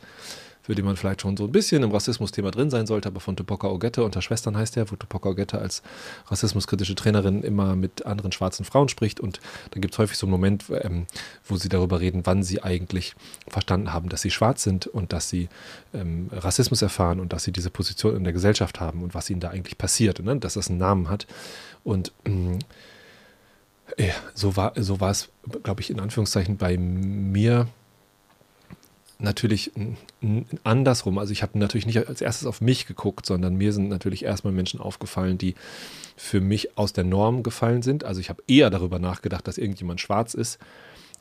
für 0.62 0.75
den 0.75 0.85
man 0.85 0.97
vielleicht 0.97 1.23
schon 1.23 1.37
so 1.37 1.44
ein 1.44 1.53
bisschen 1.53 1.82
im 1.82 1.91
Rassismus-Thema 1.91 2.50
drin 2.50 2.70
sein 2.70 2.87
sollte, 2.87 3.09
aber 3.09 3.20
von 3.20 3.37
Tupoka 3.37 3.69
Ogette 3.69 4.04
unter 4.04 4.23
Schwestern 4.23 4.57
heißt 4.57 4.76
er, 4.76 4.90
wo 4.90 4.97
Tupoka 4.97 5.31
Ogette 5.31 5.59
als 5.59 5.83
rassismuskritische 6.26 6.95
Trainerin 6.95 7.42
immer 7.42 7.75
mit 7.75 8.07
anderen 8.07 8.33
schwarzen 8.33 8.64
Frauen 8.64 8.88
spricht 8.88 9.21
und 9.21 9.40
da 9.73 9.81
gibt 9.81 9.95
es 9.95 9.99
häufig 9.99 10.16
so 10.16 10.26
einen 10.26 10.33
Moment, 10.33 10.64
ähm, 10.83 11.07
wo 11.45 11.57
sie 11.57 11.69
darüber 11.69 12.00
reden, 12.00 12.23
wann 12.25 12.42
sie 12.42 12.62
eigentlich 12.62 13.14
verstanden 13.49 13.92
haben, 13.92 14.09
dass 14.09 14.23
sie 14.23 14.31
schwarz 14.31 14.62
sind 14.62 14.87
und 14.87 15.12
dass 15.12 15.28
sie 15.28 15.49
ähm, 15.92 16.28
Rassismus 16.33 16.81
erfahren 16.81 17.19
und 17.19 17.33
dass 17.33 17.45
sie 17.45 17.52
diese 17.52 17.71
Position 17.71 18.16
in 18.16 18.25
der 18.25 18.33
Gesellschaft 18.33 18.81
haben 18.81 19.02
und 19.02 19.14
was 19.14 19.31
ihnen 19.31 19.40
da 19.40 19.50
eigentlich 19.50 19.78
passiert, 19.78 20.23
ne? 20.23 20.37
dass 20.37 20.54
das 20.54 20.69
einen 20.69 20.78
Namen 20.78 21.09
hat 21.09 21.26
und 21.83 22.12
ähm, 22.25 22.59
so 24.35 24.57
war, 24.57 24.73
so 24.76 25.00
war 25.00 25.11
es, 25.11 25.28
glaube 25.62 25.81
ich, 25.81 25.90
in 25.90 26.00
Anführungszeichen 26.00 26.57
bei 26.57 26.76
mir 26.78 27.69
natürlich 29.23 29.73
andersrum. 30.64 31.19
Also 31.19 31.33
ich 31.33 31.43
habe 31.43 31.59
natürlich 31.59 31.87
nicht 31.87 32.09
als 32.09 32.21
erstes 32.21 32.47
auf 32.47 32.61
mich 32.61 32.87
geguckt, 32.87 33.26
sondern 33.26 33.57
mir 33.57 33.73
sind 33.73 33.88
natürlich 33.88 34.25
erstmal 34.25 34.52
Menschen 34.52 34.81
aufgefallen, 34.81 35.38
die 35.38 35.55
für 36.17 36.41
mich 36.41 36.76
aus 36.76 36.93
der 36.93 37.05
Norm 37.05 37.43
gefallen 37.43 37.83
sind. 37.83 38.05
Also 38.05 38.21
ich 38.21 38.29
habe 38.29 38.43
eher 38.47 38.71
darüber 38.71 38.99
nachgedacht, 38.99 39.47
dass 39.47 39.59
irgendjemand 39.59 40.00
schwarz 40.00 40.35
ist, 40.35 40.59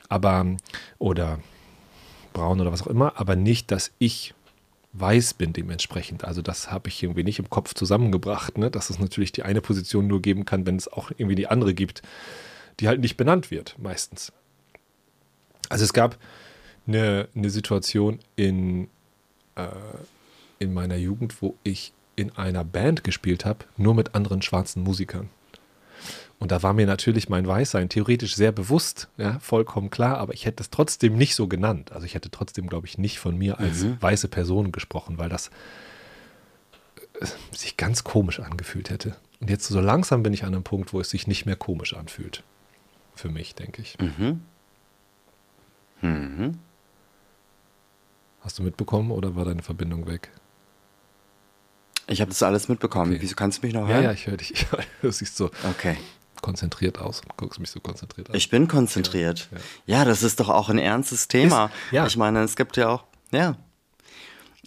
aber 0.10 0.46
oder 1.00 1.39
braun 2.34 2.62
oder 2.62 2.72
was 2.72 2.81
auch 2.84 2.88
immer, 2.88 3.13
aber 3.20 3.36
nicht, 3.36 3.72
dass 3.72 3.91
ich 4.00 4.34
weiß 4.93 5.36
bin 5.36 5.53
dementsprechend. 5.53 6.25
Also 6.25 6.41
das 6.41 6.72
habe 6.72 6.89
ich 6.89 7.01
irgendwie 7.01 7.24
nicht 7.24 7.39
im 7.39 7.50
Kopf 7.50 7.74
zusammengebracht, 7.74 8.58
ne? 8.58 8.70
dass 8.70 8.89
es 8.89 9.00
natürlich 9.00 9.31
die 9.31 9.43
eine 9.43 9.62
Position 9.62 10.08
nur 10.08 10.22
geben 10.22 10.46
kann, 10.46 10.65
wenn 10.65 10.75
es 10.75 10.91
auch 10.91 11.12
irgendwie 11.12 11.36
die 11.36 11.48
andere 11.48 11.74
gibt, 11.74 12.01
die 12.79 12.88
halt 12.88 13.00
nicht 13.00 13.15
benannt 13.15 13.51
wird, 13.51 13.75
meistens. 13.79 14.34
Also 15.70 15.86
es 15.86 15.93
gab 15.93 16.17
eine, 16.88 17.27
eine 17.35 17.50
Situation 17.50 18.19
in, 18.35 18.88
äh, 19.55 19.67
in 20.59 20.73
meiner 20.73 20.95
Jugend, 20.95 21.41
wo 21.41 21.55
ich 21.63 21.93
in 22.15 22.35
einer 22.38 22.63
Band 22.63 23.03
gespielt 23.03 23.45
habe, 23.45 23.65
nur 23.77 23.95
mit 23.95 24.15
anderen 24.15 24.41
schwarzen 24.41 24.83
Musikern. 24.83 25.29
Und 26.39 26.51
da 26.51 26.63
war 26.63 26.73
mir 26.73 26.88
natürlich 26.88 27.29
mein 27.29 27.45
Weißsein 27.45 27.88
theoretisch 27.88 28.35
sehr 28.35 28.51
bewusst, 28.51 29.09
ja, 29.17 29.38
vollkommen 29.39 29.91
klar, 29.91 30.17
aber 30.17 30.33
ich 30.33 30.47
hätte 30.47 30.63
es 30.63 30.71
trotzdem 30.71 31.15
nicht 31.15 31.35
so 31.35 31.47
genannt. 31.47 31.91
Also 31.91 32.07
ich 32.07 32.15
hätte 32.15 32.31
trotzdem, 32.31 32.67
glaube 32.67 32.88
ich, 32.88 32.97
nicht 32.97 33.19
von 33.19 33.38
mir 33.38 33.59
als 33.59 33.83
mhm. 33.83 34.01
weiße 34.01 34.27
Person 34.27 34.71
gesprochen, 34.71 35.19
weil 35.19 35.29
das 35.29 35.51
äh, 37.19 37.27
sich 37.51 37.77
ganz 37.77 38.03
komisch 38.03 38.39
angefühlt 38.39 38.89
hätte. 38.89 39.15
Und 39.39 39.51
jetzt 39.51 39.67
so 39.67 39.79
langsam 39.79 40.23
bin 40.23 40.33
ich 40.33 40.43
an 40.43 40.55
einem 40.55 40.63
Punkt, 40.63 40.93
wo 40.93 41.00
es 41.00 41.11
sich 41.11 41.27
nicht 41.27 41.45
mehr 41.45 41.55
komisch 41.55 41.93
anfühlt. 41.93 42.43
Für 43.13 43.29
mich, 43.29 43.53
denke 43.53 43.83
ich. 43.83 43.97
Mhm. 44.00 44.41
Mhm. 46.01 46.59
Hast 48.41 48.60
du 48.60 48.63
mitbekommen 48.63 49.12
oder 49.12 49.36
war 49.36 49.45
deine 49.45 49.62
Verbindung 49.62 50.07
weg? 50.07 50.31
Ich 52.07 52.21
habe 52.21 52.29
das 52.29 52.43
alles 52.43 52.67
mitbekommen. 52.67 53.12
Okay. 53.12 53.21
Wieso 53.21 53.36
kannst 53.36 53.62
du 53.62 53.67
mich 53.67 53.74
noch 53.74 53.88
hören? 53.88 54.03
Ja, 54.03 54.10
ja, 54.10 54.12
ich 54.12 54.27
höre 54.27 54.38
dich. 54.38 54.65
Du 55.01 55.12
siehst 55.12 55.38
so 55.38 55.51
okay. 55.69 55.98
konzentriert 56.41 57.00
aus 57.00 57.21
und 57.21 57.38
guckst 57.38 57.60
mich 57.60 57.71
so 57.71 57.79
konzentriert 57.79 58.29
an. 58.29 58.36
Ich 58.36 58.50
bin 58.50 58.67
konzentriert. 58.67 59.50
Ja, 59.51 59.57
ja. 59.57 60.00
ja 60.00 60.05
das 60.05 60.24
ist 60.24 60.39
doch 60.39 60.50
auch 60.50 60.69
ein 60.69 60.77
ernstes 60.77 61.27
Thema. 61.27 61.71
Ist. 61.91 62.07
Ich 62.07 62.17
meine, 62.17 62.43
es 62.43 62.55
gibt 62.55 62.77
ja 62.77 62.89
auch 62.89 63.05
Ja. 63.31 63.55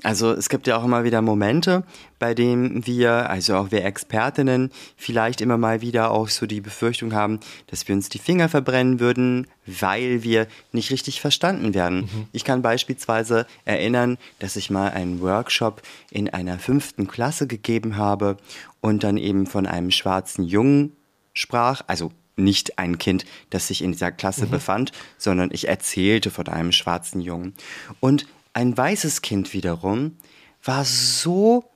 Also 0.04 0.32
es 0.32 0.50
gibt 0.50 0.66
ja 0.66 0.76
auch 0.76 0.84
immer 0.84 1.02
wieder 1.02 1.23
Momente, 1.23 1.82
bei 2.18 2.34
denen 2.34 2.87
wir, 2.87 3.30
also 3.30 3.56
auch 3.56 3.70
wir 3.70 3.87
Expertinnen, 3.87 4.70
vielleicht 4.99 5.40
immer 5.40 5.56
mal 5.56 5.80
wieder 5.80 6.11
auch 6.11 6.28
so 6.28 6.44
die 6.44 6.61
Befürchtung 6.61 7.14
haben, 7.14 7.40
dass 7.68 7.88
wir 7.88 7.94
uns 7.94 8.11
die 8.11 8.18
Finger 8.18 8.50
verbrennen 8.50 9.00
würden, 9.00 9.46
weil 9.66 10.23
wir 10.23 10.46
nicht 10.73 10.90
richtig 10.90 11.23
verstanden 11.23 11.73
werden. 11.73 12.02
Mhm. 12.02 12.26
Ich 12.32 12.44
kann 12.44 12.61
beispielsweise 12.61 13.46
erinnern, 13.64 14.18
dass 14.40 14.56
ich 14.56 14.68
mal 14.68 14.90
einen 14.90 15.23
Workshop 15.23 15.80
in 16.11 16.28
einer 16.28 16.58
fünften 16.58 17.08
Klasse 17.08 17.46
gegeben 17.46 17.96
habe 17.96 18.37
und 18.82 19.04
dann 19.04 19.16
eben 19.16 19.46
von 19.46 19.66
einem 19.66 19.90
schwarzen 19.90 20.44
Jungen 20.44 20.92
sprach, 21.32 21.80
also 21.87 22.12
nicht 22.37 22.78
ein 22.78 22.99
Kind, 22.99 23.25
das 23.49 23.68
sich 23.68 23.82
in 23.82 23.92
dieser 23.92 24.12
Klasse 24.12 24.46
mhm. 24.46 24.50
befand, 24.50 24.92
sondern 25.16 25.50
ich 25.50 25.68
erzählte 25.68 26.30
von 26.30 26.49
einem 26.49 26.73
schwarzen 26.73 27.23
Jungen. 27.23 27.54
Und 28.00 28.26
ein 28.54 28.76
weißes 28.76 29.20
Kind 29.20 29.52
wiederum 29.52 30.16
war 30.62 30.84
so 30.84 31.70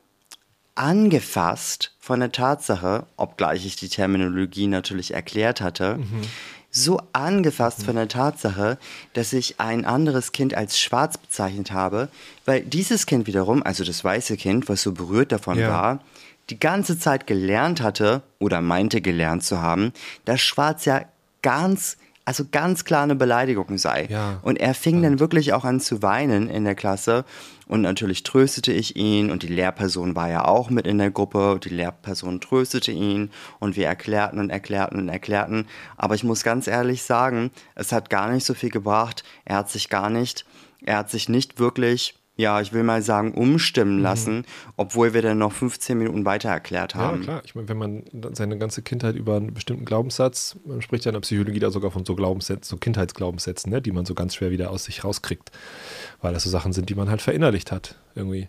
angefasst 0.75 1.92
von 1.99 2.20
der 2.20 2.32
Tatsache, 2.32 3.06
obgleich 3.16 3.66
ich 3.66 3.76
die 3.76 3.88
Terminologie 3.88 4.68
natürlich 4.68 5.12
erklärt 5.12 5.61
hatte, 5.61 5.97
mhm. 5.97 6.23
so 6.70 7.02
angefasst 7.12 7.80
mhm. 7.80 7.85
von 7.85 7.97
der 7.97 8.08
Tatsache, 8.08 8.78
dass 9.12 9.32
ich 9.32 9.61
ein 9.61 9.85
anderes 9.85 10.32
Kind 10.32 10.54
als 10.54 10.78
schwarz 10.78 11.18
bezeichnet 11.18 11.73
habe, 11.73 12.08
weil 12.47 12.62
dieses 12.62 13.06
Kind 13.06 13.26
wiederum, 13.26 13.62
also 13.62 13.85
das 13.85 14.02
weiße 14.02 14.37
Kind, 14.37 14.68
was 14.68 14.82
so 14.82 14.92
berührt 14.92 15.32
davon 15.32 15.58
ja. 15.58 15.68
war, 15.68 16.00
die 16.49 16.61
ganze 16.61 16.99
Zeit 16.99 17.26
gelernt 17.26 17.82
hatte 17.82 18.23
oder 18.38 18.61
meinte 18.62 19.02
gelernt 19.02 19.44
zu 19.44 19.61
haben, 19.61 19.92
dass 20.25 20.40
Schwarz 20.40 20.87
ja 20.87 21.02
ganz 21.42 21.98
also 22.28 22.44
ganz 22.52 22.85
klar 22.85 23.04
eine 23.04 23.14
Beleidigung 23.14 23.78
sei. 23.78 24.06
Ja. 24.11 24.38
Und 24.42 24.61
er 24.61 24.75
fing 24.75 25.02
dann 25.02 25.18
wirklich 25.18 25.54
auch 25.54 25.64
an 25.64 25.80
zu 25.80 26.02
weinen 26.02 26.50
in 26.50 26.64
der 26.64 26.75
Klasse. 26.75 27.25
Und 27.66 27.80
natürlich 27.80 28.23
tröstete 28.23 28.70
ich 28.70 28.97
ihn 28.97 29.30
und 29.30 29.42
die 29.42 29.49
Lehrperson 29.49 30.14
war 30.14 30.28
ja 30.28 30.44
auch 30.44 30.68
mit 30.68 30.87
in 30.87 30.99
der 30.99 31.11
Gruppe. 31.11 31.58
Die 31.64 31.70
Lehrperson 31.70 32.42
tröstete 32.42 32.92
ihn 32.92 33.30
und 33.61 33.76
wir 33.76 33.87
erklärten 33.87 34.40
und 34.40 34.50
erklärten 34.50 34.99
und 34.99 35.08
erklärten. 35.08 35.66
Aber 35.97 36.16
ich 36.16 36.23
muss 36.23 36.42
ganz 36.42 36.66
ehrlich 36.66 37.02
sagen, 37.02 37.50
es 37.75 37.92
hat 37.92 38.11
gar 38.11 38.30
nicht 38.30 38.44
so 38.44 38.52
viel 38.52 38.70
gebracht. 38.70 39.25
Er 39.47 39.56
hat 39.56 39.70
sich 39.70 39.88
gar 39.88 40.11
nicht, 40.11 40.44
er 40.85 40.99
hat 40.99 41.11
sich 41.11 41.30
nicht 41.30 41.58
wirklich 41.58 42.17
ja, 42.38 42.61
ich 42.61 42.73
will 42.73 42.85
mal 42.85 43.02
sagen, 43.02 43.35
umstimmen 43.35 43.97
mhm. 43.97 44.02
lassen, 44.02 44.37
mhm. 44.37 44.45
obwohl 44.76 45.12
wir 45.12 45.23
dann 45.23 45.38
noch 45.38 45.52
15 45.52 45.99
Minuten 45.99 46.25
weiter 46.25 46.49
erklärt 46.49 46.95
haben. 46.95 47.18
Ja, 47.18 47.25
klar. 47.25 47.42
Ich 47.45 47.57
meine, 47.57 47.68
wenn 47.68 47.78
man 47.78 48.04
seine 48.33 48.57
ganze 48.59 48.80
Kindheit 48.80 49.16
über 49.16 49.37
einen 49.37 49.52
bestimmten 49.52 49.85
Glaubenssatz, 49.85 50.57
man 50.64 50.80
spricht 50.80 51.04
ja 51.04 51.11
in 51.11 51.14
der 51.14 51.21
Psychologie 51.21 51.59
da 51.59 51.73
sogar 51.73 51.90
von 51.90 52.04
so 52.04 52.14
Glaubenssätzen, 52.14 52.62
so 52.62 52.76
Kindheitsglaubenssätzen, 52.76 53.73
ne, 53.73 53.83
die 53.83 53.90
man 53.90 54.07
so 54.07 54.14
ganz 54.14 54.37
schwer 54.37 54.52
wieder 54.52 54.71
aus 54.71 54.85
sich 54.85 55.02
rauskriegt, 55.02 55.50
weil 56.23 56.33
das 56.33 56.45
so 56.45 56.50
Sachen 56.50 56.73
sind, 56.73 56.88
die 56.88 56.95
man 56.95 57.11
halt 57.11 57.23
verinnerlicht 57.23 57.73
hat, 57.73 57.97
irgendwie. 58.14 58.47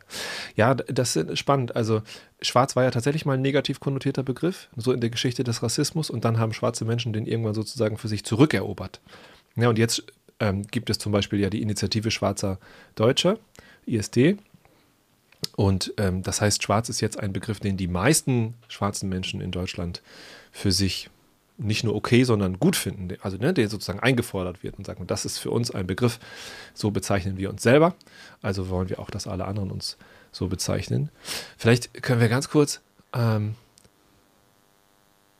Ja, 0.55 0.75
das 0.75 1.15
ist 1.15 1.39
spannend. 1.39 1.75
Also, 1.75 2.03
Schwarz 2.43 2.75
war 2.75 2.83
ja 2.83 2.91
tatsächlich 2.91 3.25
mal 3.25 3.33
ein 3.33 3.41
negativ 3.41 3.79
konnotierter 3.79 4.21
Begriff, 4.21 4.69
so 4.77 4.91
in 4.91 5.01
der 5.01 5.09
Geschichte 5.09 5.43
des 5.43 5.63
Rassismus, 5.63 6.11
und 6.11 6.25
dann 6.25 6.37
haben 6.37 6.53
schwarze 6.53 6.85
Menschen 6.85 7.11
den 7.11 7.25
irgendwann 7.25 7.55
sozusagen 7.55 7.97
für 7.97 8.07
sich 8.07 8.23
zurückerobert. 8.23 9.01
Ja, 9.55 9.67
und 9.67 9.79
jetzt 9.79 10.03
ähm, 10.39 10.61
gibt 10.61 10.91
es 10.91 10.99
zum 10.99 11.11
Beispiel 11.11 11.39
ja 11.39 11.49
die 11.49 11.63
Initiative 11.63 12.11
Schwarzer 12.11 12.59
Deutscher 12.93 13.39
ISD. 13.95 14.37
Und 15.55 15.93
ähm, 15.97 16.23
das 16.23 16.41
heißt, 16.41 16.63
schwarz 16.63 16.89
ist 16.89 17.01
jetzt 17.01 17.19
ein 17.19 17.33
Begriff, 17.33 17.59
den 17.59 17.77
die 17.77 17.87
meisten 17.87 18.55
schwarzen 18.67 19.09
Menschen 19.09 19.41
in 19.41 19.51
Deutschland 19.51 20.01
für 20.51 20.71
sich 20.71 21.09
nicht 21.59 21.83
nur 21.83 21.95
okay, 21.95 22.23
sondern 22.23 22.59
gut 22.59 22.75
finden, 22.75 23.17
also 23.21 23.37
ne, 23.37 23.53
der 23.53 23.67
sozusagen 23.67 23.99
eingefordert 23.99 24.63
wird 24.63 24.77
und 24.77 24.85
sagen, 24.85 25.05
das 25.07 25.25
ist 25.25 25.37
für 25.37 25.51
uns 25.51 25.71
ein 25.71 25.85
Begriff, 25.85 26.19
so 26.73 26.89
bezeichnen 26.91 27.37
wir 27.37 27.49
uns 27.49 27.61
selber, 27.61 27.95
also 28.41 28.69
wollen 28.69 28.89
wir 28.89 28.99
auch, 28.99 29.09
dass 29.09 29.27
alle 29.27 29.45
anderen 29.45 29.69
uns 29.69 29.97
so 30.31 30.47
bezeichnen. 30.47 31.09
Vielleicht 31.57 32.01
können 32.01 32.21
wir 32.21 32.29
ganz 32.29 32.49
kurz, 32.49 32.79
ähm, 33.13 33.55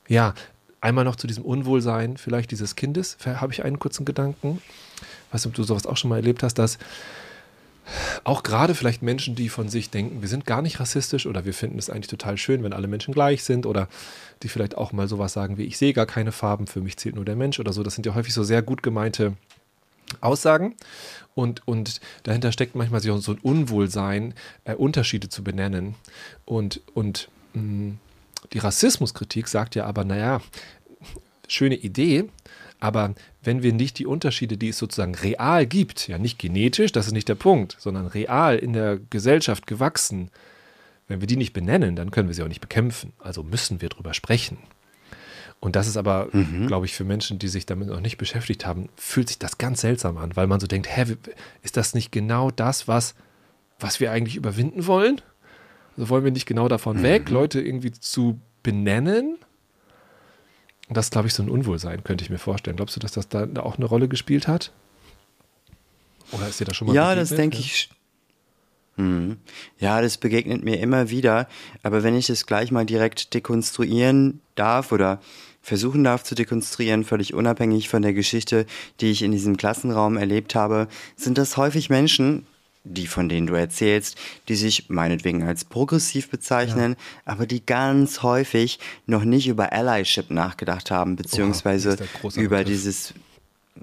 ja, 0.08 0.34
einmal 0.80 1.04
noch 1.04 1.16
zu 1.16 1.26
diesem 1.26 1.44
Unwohlsein 1.44 2.16
vielleicht 2.16 2.50
dieses 2.50 2.76
Kindes, 2.76 3.16
habe 3.24 3.52
ich 3.52 3.64
einen 3.64 3.78
kurzen 3.78 4.04
Gedanken, 4.04 4.60
was 5.30 5.42
du 5.42 5.62
sowas 5.62 5.86
auch 5.86 5.96
schon 5.96 6.10
mal 6.10 6.16
erlebt 6.16 6.42
hast, 6.42 6.54
dass 6.54 6.78
auch 8.24 8.42
gerade 8.42 8.74
vielleicht 8.74 9.02
Menschen, 9.02 9.34
die 9.34 9.48
von 9.48 9.68
sich 9.68 9.90
denken, 9.90 10.22
wir 10.22 10.28
sind 10.28 10.46
gar 10.46 10.62
nicht 10.62 10.80
rassistisch 10.80 11.26
oder 11.26 11.44
wir 11.44 11.54
finden 11.54 11.78
es 11.78 11.90
eigentlich 11.90 12.08
total 12.08 12.36
schön, 12.36 12.62
wenn 12.62 12.72
alle 12.72 12.88
Menschen 12.88 13.14
gleich 13.14 13.44
sind 13.44 13.66
oder 13.66 13.88
die 14.42 14.48
vielleicht 14.48 14.76
auch 14.76 14.92
mal 14.92 15.08
sowas 15.08 15.32
sagen 15.32 15.58
wie, 15.58 15.64
ich 15.64 15.78
sehe 15.78 15.92
gar 15.92 16.06
keine 16.06 16.32
Farben, 16.32 16.66
für 16.66 16.80
mich 16.80 16.96
zählt 16.96 17.14
nur 17.14 17.24
der 17.24 17.36
Mensch 17.36 17.60
oder 17.60 17.72
so. 17.72 17.82
Das 17.82 17.94
sind 17.94 18.06
ja 18.06 18.14
häufig 18.14 18.34
so 18.34 18.42
sehr 18.44 18.62
gut 18.62 18.82
gemeinte 18.82 19.34
Aussagen 20.20 20.74
und, 21.34 21.66
und 21.66 22.00
dahinter 22.24 22.52
steckt 22.52 22.74
manchmal 22.74 23.00
so 23.00 23.32
ein 23.32 23.38
Unwohlsein, 23.38 24.34
äh, 24.64 24.74
Unterschiede 24.74 25.28
zu 25.28 25.44
benennen. 25.44 25.94
Und, 26.44 26.80
und 26.94 27.28
mh, 27.54 27.62
mm, 27.62 27.98
die 28.52 28.58
Rassismuskritik 28.58 29.48
sagt 29.48 29.74
ja 29.74 29.84
aber, 29.84 30.04
naja, 30.04 30.40
schöne 31.46 31.76
Idee, 31.76 32.24
aber 32.80 33.14
wenn 33.42 33.62
wir 33.62 33.72
nicht 33.72 33.98
die 33.98 34.06
Unterschiede, 34.06 34.56
die 34.56 34.68
es 34.68 34.78
sozusagen 34.78 35.14
real 35.14 35.66
gibt, 35.66 36.08
ja 36.08 36.18
nicht 36.18 36.38
genetisch, 36.38 36.92
das 36.92 37.06
ist 37.06 37.12
nicht 37.12 37.28
der 37.28 37.34
Punkt, 37.36 37.76
sondern 37.78 38.06
real 38.06 38.56
in 38.56 38.72
der 38.72 38.98
Gesellschaft 38.98 39.66
gewachsen, 39.66 40.30
wenn 41.08 41.20
wir 41.20 41.26
die 41.26 41.36
nicht 41.36 41.52
benennen, 41.52 41.96
dann 41.96 42.10
können 42.10 42.28
wir 42.28 42.34
sie 42.34 42.42
auch 42.42 42.48
nicht 42.48 42.60
bekämpfen. 42.60 43.12
Also 43.18 43.42
müssen 43.42 43.80
wir 43.80 43.88
drüber 43.88 44.14
sprechen. 44.14 44.58
Und 45.58 45.76
das 45.76 45.86
ist 45.86 45.96
aber, 45.96 46.28
mhm. 46.32 46.66
glaube 46.66 46.86
ich, 46.86 46.94
für 46.94 47.04
Menschen, 47.04 47.38
die 47.38 47.48
sich 47.48 47.66
damit 47.66 47.88
noch 47.88 48.00
nicht 48.00 48.16
beschäftigt 48.16 48.64
haben, 48.64 48.88
fühlt 48.96 49.28
sich 49.28 49.38
das 49.38 49.58
ganz 49.58 49.82
seltsam 49.82 50.16
an, 50.16 50.34
weil 50.34 50.46
man 50.46 50.60
so 50.60 50.66
denkt, 50.66 50.88
hä, 50.88 51.16
ist 51.62 51.76
das 51.76 51.94
nicht 51.94 52.12
genau 52.12 52.50
das, 52.50 52.88
was, 52.88 53.14
was 53.78 54.00
wir 54.00 54.10
eigentlich 54.10 54.36
überwinden 54.36 54.86
wollen? 54.86 55.20
Also 55.96 56.08
wollen 56.08 56.24
wir 56.24 56.30
nicht 56.30 56.46
genau 56.46 56.68
davon 56.68 56.98
mhm. 56.98 57.02
weg, 57.02 57.28
Leute 57.28 57.60
irgendwie 57.60 57.92
zu 57.92 58.40
benennen? 58.62 59.36
Das, 60.90 61.10
glaube 61.10 61.28
ich, 61.28 61.34
so 61.34 61.42
ein 61.42 61.48
Unwohlsein, 61.48 62.02
könnte 62.02 62.24
ich 62.24 62.30
mir 62.30 62.38
vorstellen. 62.38 62.76
Glaubst 62.76 62.96
du, 62.96 63.00
dass 63.00 63.12
das 63.12 63.28
da 63.28 63.46
auch 63.60 63.76
eine 63.76 63.86
Rolle 63.86 64.08
gespielt 64.08 64.48
hat? 64.48 64.72
Oder 66.32 66.48
ist 66.48 66.60
dir 66.60 66.64
das 66.64 66.76
schon 66.76 66.88
mal 66.88 66.94
Ja, 66.94 67.14
das 67.14 67.30
denke 67.30 67.56
ja? 67.56 67.62
ich. 67.62 67.90
Hm. 68.96 69.38
Ja, 69.78 70.02
das 70.02 70.18
begegnet 70.18 70.64
mir 70.64 70.80
immer 70.80 71.10
wieder. 71.10 71.48
Aber 71.82 72.02
wenn 72.02 72.16
ich 72.16 72.26
das 72.26 72.44
gleich 72.44 72.72
mal 72.72 72.84
direkt 72.84 73.34
dekonstruieren 73.34 74.40
darf 74.56 74.92
oder 74.92 75.20
versuchen 75.62 76.04
darf 76.04 76.24
zu 76.24 76.34
dekonstruieren, 76.34 77.04
völlig 77.04 77.34
unabhängig 77.34 77.88
von 77.88 78.02
der 78.02 78.12
Geschichte, 78.12 78.66
die 79.00 79.10
ich 79.10 79.22
in 79.22 79.32
diesem 79.32 79.56
Klassenraum 79.56 80.16
erlebt 80.16 80.54
habe, 80.54 80.88
sind 81.16 81.38
das 81.38 81.56
häufig 81.56 81.90
Menschen, 81.90 82.46
die 82.84 83.06
von 83.06 83.28
denen 83.28 83.46
du 83.46 83.54
erzählst, 83.54 84.16
die 84.48 84.54
sich 84.54 84.88
meinetwegen 84.88 85.42
als 85.42 85.64
progressiv 85.64 86.30
bezeichnen, 86.30 86.92
ja. 86.92 87.32
aber 87.32 87.46
die 87.46 87.64
ganz 87.64 88.22
häufig 88.22 88.78
noch 89.06 89.24
nicht 89.24 89.48
über 89.48 89.72
Allyship 89.72 90.30
nachgedacht 90.30 90.90
haben, 90.90 91.16
beziehungsweise 91.16 91.98
Oha, 92.22 92.32
über 92.36 92.58
Begriff. 92.58 92.72
dieses, 92.72 93.14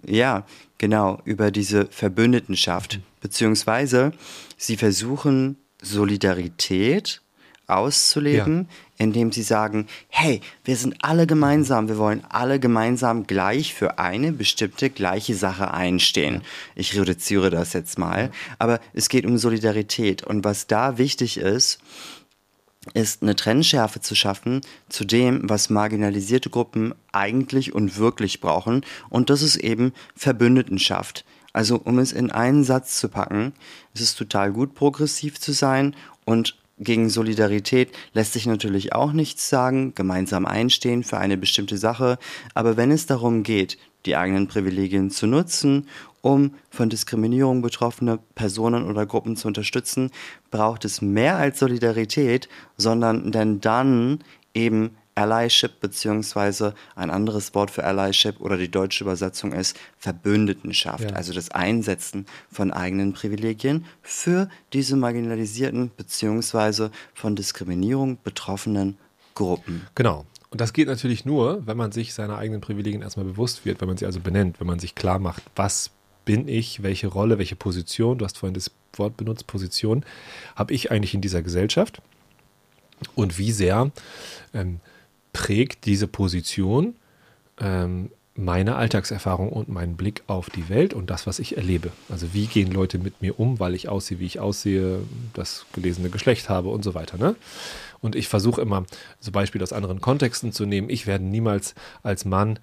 ja, 0.06 0.46
genau, 0.78 1.22
über 1.26 1.52
diese 1.52 1.86
Verbündetenschaft, 1.88 2.98
mhm. 2.98 3.04
beziehungsweise 3.22 4.14
sie 4.58 4.78
versuchen 4.78 5.58
Solidarität 5.82 7.22
auszuleben, 7.68 8.68
ja. 8.70 9.06
indem 9.06 9.32
sie 9.32 9.44
sagen, 9.44 9.88
hey, 10.08 10.42
wir 10.64 10.78
sind 10.78 10.96
alle 11.02 11.28
gemeinsam, 11.28 11.90
wir 11.90 11.98
wollen 11.98 12.24
alle 12.30 12.60
gemeinsam 12.60 13.28
gleich 13.28 13.74
für 13.74 14.00
eine 14.00 14.32
bestimmte 14.32 14.90
gleiche 14.90 15.36
Sache 15.36 15.74
einstehen. 15.74 16.42
Ich 16.76 16.98
reduziere 16.98 17.50
das 17.50 17.74
jetzt 17.74 18.00
mal, 18.00 18.32
aber 18.58 18.80
es 18.94 19.10
geht 19.10 19.26
um 19.26 19.38
Solidarität 19.38 20.24
und 20.24 20.44
was 20.46 20.68
da 20.68 20.98
wichtig 20.98 21.38
ist, 21.38 21.80
ist 22.94 23.22
eine 23.22 23.36
Trennschärfe 23.36 24.00
zu 24.00 24.16
schaffen 24.16 24.62
zu 24.88 25.04
dem, 25.04 25.50
was 25.50 25.70
marginalisierte 25.70 26.50
Gruppen 26.50 26.96
eigentlich 27.12 27.76
und 27.76 27.98
wirklich 27.98 28.40
brauchen 28.40 28.86
und 29.10 29.30
das 29.30 29.42
ist 29.42 29.58
eben 29.58 29.92
Verbündetenschaft. 30.16 31.26
Also 31.52 31.82
um 31.84 32.00
es 32.00 32.14
in 32.14 32.32
einen 32.32 32.64
Satz 32.64 33.00
zu 33.00 33.10
packen, 33.10 33.52
es 33.94 34.00
ist 34.00 34.18
total 34.18 34.54
gut, 34.54 34.74
progressiv 34.74 35.40
zu 35.40 35.52
sein 35.54 35.96
und 36.24 36.56
gegen 36.80 37.10
Solidarität 37.10 37.92
lässt 38.14 38.34
sich 38.34 38.46
natürlich 38.46 38.94
auch 38.94 39.12
nichts 39.12 39.50
sagen, 39.50 39.94
gemeinsam 39.96 40.46
einstehen 40.46 41.04
für 41.04 41.18
eine 41.18 41.38
bestimmte 41.38 41.78
Sache, 41.78 42.18
aber 42.54 42.78
wenn 42.78 42.92
es 42.92 43.06
darum 43.06 43.44
geht, 43.44 43.78
die 44.06 44.16
eigenen 44.16 44.48
Privilegien 44.48 45.10
zu 45.10 45.28
nutzen, 45.28 45.88
um 46.22 46.54
von 46.70 46.90
Diskriminierung 46.90 47.62
betroffene 47.62 48.20
Personen 48.36 48.86
oder 48.86 49.06
Gruppen 49.06 49.36
zu 49.36 49.48
unterstützen, 49.48 50.12
braucht 50.52 50.86
es 50.86 51.02
mehr 51.02 51.38
als 51.38 51.60
Solidarität, 51.60 52.48
sondern 52.78 53.32
denn 53.32 53.60
dann 53.60 54.20
eben 54.54 54.98
Allyship 55.18 55.80
beziehungsweise 55.80 56.74
ein 56.96 57.10
anderes 57.10 57.56
Wort 57.56 57.72
für 57.72 57.84
Allyship 57.84 58.40
oder 58.40 58.58
die 58.58 58.70
deutsche 58.70 59.04
Übersetzung 59.04 59.52
ist 59.52 59.78
Verbündetenschaft, 59.98 61.12
ja. 61.12 61.16
also 61.16 61.34
das 61.34 61.50
Einsetzen 61.52 62.26
von 62.52 62.72
eigenen 62.72 63.14
Privilegien 63.14 63.86
für 64.02 64.50
diese 64.74 64.96
marginalisierten 64.96 65.92
beziehungsweise 65.98 66.92
von 67.14 67.36
Diskriminierung 67.36 68.18
betroffenen 68.24 68.98
Gruppen. 69.34 69.88
Genau. 69.96 70.26
Und 70.50 70.62
das 70.62 70.72
geht 70.72 70.88
natürlich 70.88 71.26
nur, 71.26 71.66
wenn 71.68 71.76
man 71.76 71.92
sich 71.92 72.14
seiner 72.14 72.38
eigenen 72.38 72.62
Privilegien 72.62 73.02
erstmal 73.02 73.26
bewusst 73.26 73.66
wird, 73.66 73.82
wenn 73.82 73.88
man 73.88 73.98
sie 73.98 74.06
also 74.06 74.20
benennt, 74.20 74.60
wenn 74.60 74.68
man 74.68 74.80
sich 74.80 74.96
klar 74.96 75.20
macht, 75.20 75.44
was 75.56 75.92
bin 76.24 76.48
ich, 76.48 76.84
welche 76.84 77.08
Rolle, 77.08 77.38
welche 77.38 77.56
Position, 77.56 78.18
du 78.18 78.26
hast 78.26 78.38
vorhin 78.38 78.54
das 78.54 78.72
Wort 78.94 79.18
benutzt, 79.18 79.48
Position, 79.48 80.06
habe 80.56 80.74
ich 80.74 80.92
eigentlich 80.92 81.14
in 81.14 81.22
dieser 81.22 81.42
Gesellschaft? 81.42 82.02
Und 83.16 83.38
wie 83.38 83.52
sehr 83.52 83.92
ähm, 84.54 84.80
prägt 85.38 85.86
diese 85.86 86.08
Position 86.08 86.96
ähm, 87.60 88.10
meine 88.34 88.76
Alltagserfahrung 88.76 89.50
und 89.50 89.70
meinen 89.70 89.96
Blick 89.96 90.24
auf 90.26 90.50
die 90.50 90.68
Welt 90.68 90.96
und 90.96 91.12
das, 91.12 91.28
was 91.28 91.38
ich 91.38 91.58
erlebe. 91.58 91.92
Also 92.10 92.34
wie 92.34 92.48
gehen 92.48 92.72
Leute 92.72 92.98
mit 92.98 93.22
mir 93.22 93.40
um, 93.40 93.60
weil 93.60 93.76
ich 93.76 93.88
aussehe, 93.88 94.20
wie 94.20 94.26
ich 94.26 94.40
aussehe, 94.40 95.02
das 95.36 95.68
gelesene 95.74 96.10
Geschlecht 96.10 96.50
habe 96.50 96.70
und 96.70 96.84
so 96.84 96.96
weiter. 96.96 97.20
Ne? 97.20 97.36
Und 98.02 98.16
ich 98.16 98.28
versuche 98.28 98.62
immer, 98.62 98.86
so 99.20 99.32
Beispiele 99.32 99.62
aus 99.62 99.74
anderen 99.74 100.02
Kontexten 100.02 100.52
zu 100.52 100.66
nehmen. 100.66 100.90
Ich 100.90 101.06
werde 101.06 101.24
niemals 101.24 101.76
als 102.02 102.26
Mann, 102.26 102.58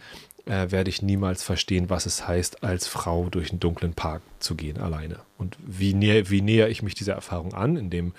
äh, 0.47 0.73
werde 0.73 0.91
ich 0.91 1.01
niemals 1.01 1.45
verstehen, 1.45 1.91
was 1.91 2.07
es 2.07 2.27
heißt, 2.27 2.65
als 2.65 2.89
Frau 2.89 3.29
durch 3.31 3.51
einen 3.51 3.61
dunklen 3.61 3.95
Park 3.95 4.23
zu 4.41 4.57
gehen, 4.57 4.79
alleine. 4.79 5.21
Und 5.39 5.57
wie, 5.65 5.95
näher, 5.95 6.29
wie 6.29 6.43
näher 6.43 6.69
ich 6.71 6.83
mich 6.83 6.95
dieser 6.95 7.15
Erfahrung 7.15 7.55
an, 7.55 7.77
indem 7.77 8.15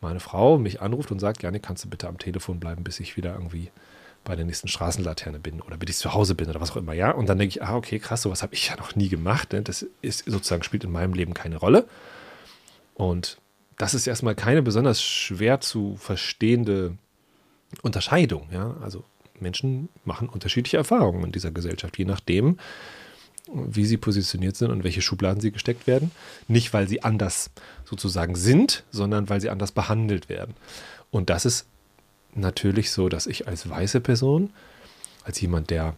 meine 0.00 0.20
Frau 0.20 0.58
mich 0.58 0.82
anruft 0.82 1.12
und 1.12 1.20
sagt, 1.20 1.42
Janik, 1.42 1.62
kannst 1.62 1.84
du 1.84 1.88
bitte 1.88 2.08
am 2.08 2.18
Telefon 2.18 2.58
bleiben, 2.58 2.82
bis 2.82 2.98
ich 2.98 3.16
wieder 3.16 3.34
irgendwie 3.34 3.70
bei 4.24 4.36
der 4.36 4.44
nächsten 4.44 4.68
Straßenlaterne 4.68 5.38
bin 5.38 5.60
oder 5.60 5.76
bis 5.76 5.90
ich 5.90 5.96
zu 5.98 6.14
Hause 6.14 6.34
bin 6.34 6.48
oder 6.48 6.60
was 6.60 6.70
auch 6.72 6.76
immer, 6.76 6.92
ja. 6.92 7.10
Und 7.10 7.28
dann 7.28 7.38
denke 7.38 7.56
ich, 7.56 7.62
ah, 7.62 7.76
okay, 7.76 7.98
krass, 7.98 8.22
sowas 8.22 8.42
habe 8.42 8.54
ich 8.54 8.68
ja 8.68 8.76
noch 8.76 8.94
nie 8.94 9.08
gemacht. 9.08 9.52
Ne? 9.52 9.62
Das 9.62 9.86
ist 10.00 10.24
sozusagen 10.26 10.62
spielt 10.62 10.84
in 10.84 10.92
meinem 10.92 11.14
Leben 11.14 11.34
keine 11.34 11.56
Rolle. 11.56 11.86
Und 12.94 13.38
das 13.78 13.94
ist 13.94 14.06
erstmal 14.06 14.34
keine 14.34 14.62
besonders 14.62 15.02
schwer 15.02 15.60
zu 15.60 15.96
verstehende 15.96 16.96
Unterscheidung, 17.82 18.48
ja. 18.52 18.76
Also 18.82 19.04
Menschen 19.40 19.88
machen 20.04 20.28
unterschiedliche 20.28 20.76
Erfahrungen 20.76 21.24
in 21.24 21.32
dieser 21.32 21.50
Gesellschaft, 21.50 21.98
je 21.98 22.04
nachdem, 22.04 22.58
wie 23.52 23.84
sie 23.84 23.96
positioniert 23.96 24.56
sind 24.56 24.70
und 24.70 24.84
welche 24.84 25.02
Schubladen 25.02 25.40
sie 25.40 25.50
gesteckt 25.50 25.86
werden. 25.86 26.12
Nicht, 26.46 26.72
weil 26.72 26.86
sie 26.86 27.02
anders 27.02 27.50
sozusagen 27.84 28.36
sind, 28.36 28.84
sondern 28.90 29.28
weil 29.28 29.40
sie 29.40 29.50
anders 29.50 29.72
behandelt 29.72 30.28
werden. 30.28 30.54
Und 31.10 31.28
das 31.28 31.44
ist 31.44 31.66
natürlich 32.34 32.90
so, 32.90 33.08
dass 33.08 33.26
ich 33.26 33.48
als 33.48 33.68
weiße 33.68 34.00
Person, 34.00 34.50
als 35.24 35.40
jemand, 35.40 35.70
der 35.70 35.94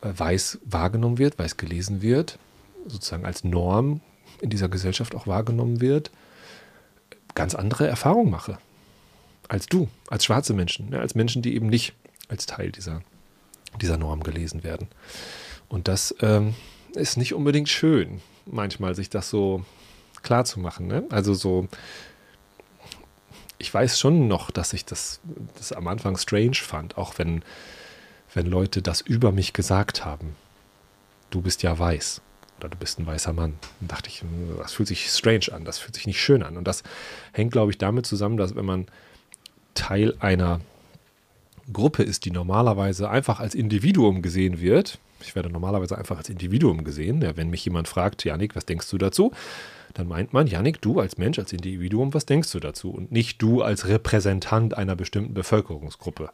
äh, 0.00 0.12
weiß 0.14 0.60
wahrgenommen 0.64 1.18
wird, 1.18 1.38
weiß 1.38 1.56
gelesen 1.56 2.02
wird, 2.02 2.38
sozusagen 2.86 3.26
als 3.26 3.44
Norm 3.44 4.00
in 4.40 4.50
dieser 4.50 4.68
Gesellschaft 4.68 5.14
auch 5.14 5.26
wahrgenommen 5.26 5.80
wird, 5.80 6.10
ganz 7.34 7.54
andere 7.54 7.86
Erfahrungen 7.86 8.30
mache 8.30 8.58
als 9.52 9.66
du, 9.66 9.88
als 10.08 10.24
schwarze 10.24 10.54
Menschen, 10.54 10.88
ne, 10.88 10.98
als 10.98 11.14
Menschen, 11.14 11.42
die 11.42 11.54
eben 11.54 11.66
nicht 11.66 11.92
als 12.28 12.46
Teil 12.46 12.72
dieser, 12.72 13.02
dieser 13.82 13.98
Norm 13.98 14.22
gelesen 14.22 14.64
werden. 14.64 14.88
Und 15.68 15.88
das 15.88 16.14
ähm, 16.20 16.54
ist 16.94 17.18
nicht 17.18 17.34
unbedingt 17.34 17.68
schön, 17.68 18.22
manchmal 18.46 18.94
sich 18.94 19.10
das 19.10 19.28
so 19.28 19.62
klar 20.22 20.46
zu 20.46 20.58
machen. 20.58 20.86
Ne? 20.86 21.04
Also 21.10 21.34
so 21.34 21.68
ich 23.62 23.72
weiß 23.72 24.00
schon 24.00 24.26
noch, 24.26 24.50
dass 24.50 24.72
ich 24.72 24.84
das, 24.84 25.20
das 25.56 25.72
am 25.72 25.86
Anfang 25.86 26.18
strange 26.18 26.56
fand, 26.56 26.98
auch 26.98 27.16
wenn, 27.18 27.44
wenn 28.34 28.46
Leute 28.46 28.82
das 28.82 29.00
über 29.00 29.30
mich 29.30 29.52
gesagt 29.52 30.04
haben. 30.04 30.34
Du 31.30 31.40
bist 31.40 31.62
ja 31.62 31.78
weiß 31.78 32.20
oder 32.58 32.68
du 32.70 32.76
bist 32.76 32.98
ein 32.98 33.06
weißer 33.06 33.32
Mann. 33.32 33.54
Dann 33.78 33.88
dachte 33.88 34.08
ich, 34.08 34.24
das 34.58 34.72
fühlt 34.72 34.88
sich 34.88 35.08
strange 35.08 35.52
an, 35.52 35.64
das 35.64 35.78
fühlt 35.78 35.94
sich 35.94 36.08
nicht 36.08 36.20
schön 36.20 36.42
an. 36.42 36.56
Und 36.56 36.64
das 36.64 36.82
hängt, 37.32 37.52
glaube 37.52 37.70
ich, 37.70 37.78
damit 37.78 38.04
zusammen, 38.04 38.36
dass 38.36 38.56
wenn 38.56 38.64
man 38.64 38.86
Teil 39.74 40.16
einer 40.18 40.60
Gruppe 41.72 42.02
ist, 42.02 42.24
die 42.24 42.32
normalerweise 42.32 43.08
einfach 43.08 43.38
als 43.38 43.54
Individuum 43.54 44.22
gesehen 44.22 44.60
wird, 44.60 44.98
ich 45.22 45.34
werde 45.34 45.50
normalerweise 45.50 45.96
einfach 45.96 46.18
als 46.18 46.28
Individuum 46.28 46.84
gesehen, 46.84 47.22
ja, 47.22 47.36
wenn 47.36 47.50
mich 47.50 47.64
jemand 47.64 47.88
fragt, 47.88 48.24
Janik, 48.24 48.54
was 48.56 48.66
denkst 48.66 48.88
du 48.90 48.98
dazu? 48.98 49.32
dann 49.94 50.08
meint 50.08 50.32
man, 50.32 50.46
Janik, 50.46 50.80
du 50.80 51.00
als 51.00 51.18
Mensch, 51.18 51.38
als 51.38 51.52
Individuum, 51.52 52.14
was 52.14 52.26
denkst 52.26 52.50
du 52.52 52.60
dazu? 52.60 52.90
Und 52.90 53.12
nicht 53.12 53.40
du 53.42 53.62
als 53.62 53.86
Repräsentant 53.86 54.76
einer 54.76 54.96
bestimmten 54.96 55.34
Bevölkerungsgruppe. 55.34 56.30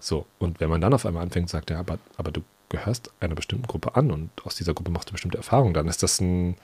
So, 0.00 0.26
und 0.38 0.60
wenn 0.60 0.70
man 0.70 0.80
dann 0.80 0.94
auf 0.94 1.04
einmal 1.04 1.22
anfängt, 1.22 1.50
sagt 1.50 1.70
er, 1.70 1.78
aber, 1.78 1.98
aber 2.16 2.30
du 2.30 2.42
gehörst 2.68 3.10
einer 3.20 3.34
bestimmten 3.34 3.66
Gruppe 3.66 3.96
an 3.96 4.10
und 4.10 4.30
aus 4.44 4.54
dieser 4.54 4.74
Gruppe 4.74 4.90
machst 4.90 5.08
du 5.08 5.12
bestimmte 5.12 5.38
Erfahrungen, 5.38 5.74
dann 5.74 5.88
ist 5.88 6.02
das 6.02 6.20
ein, 6.20 6.56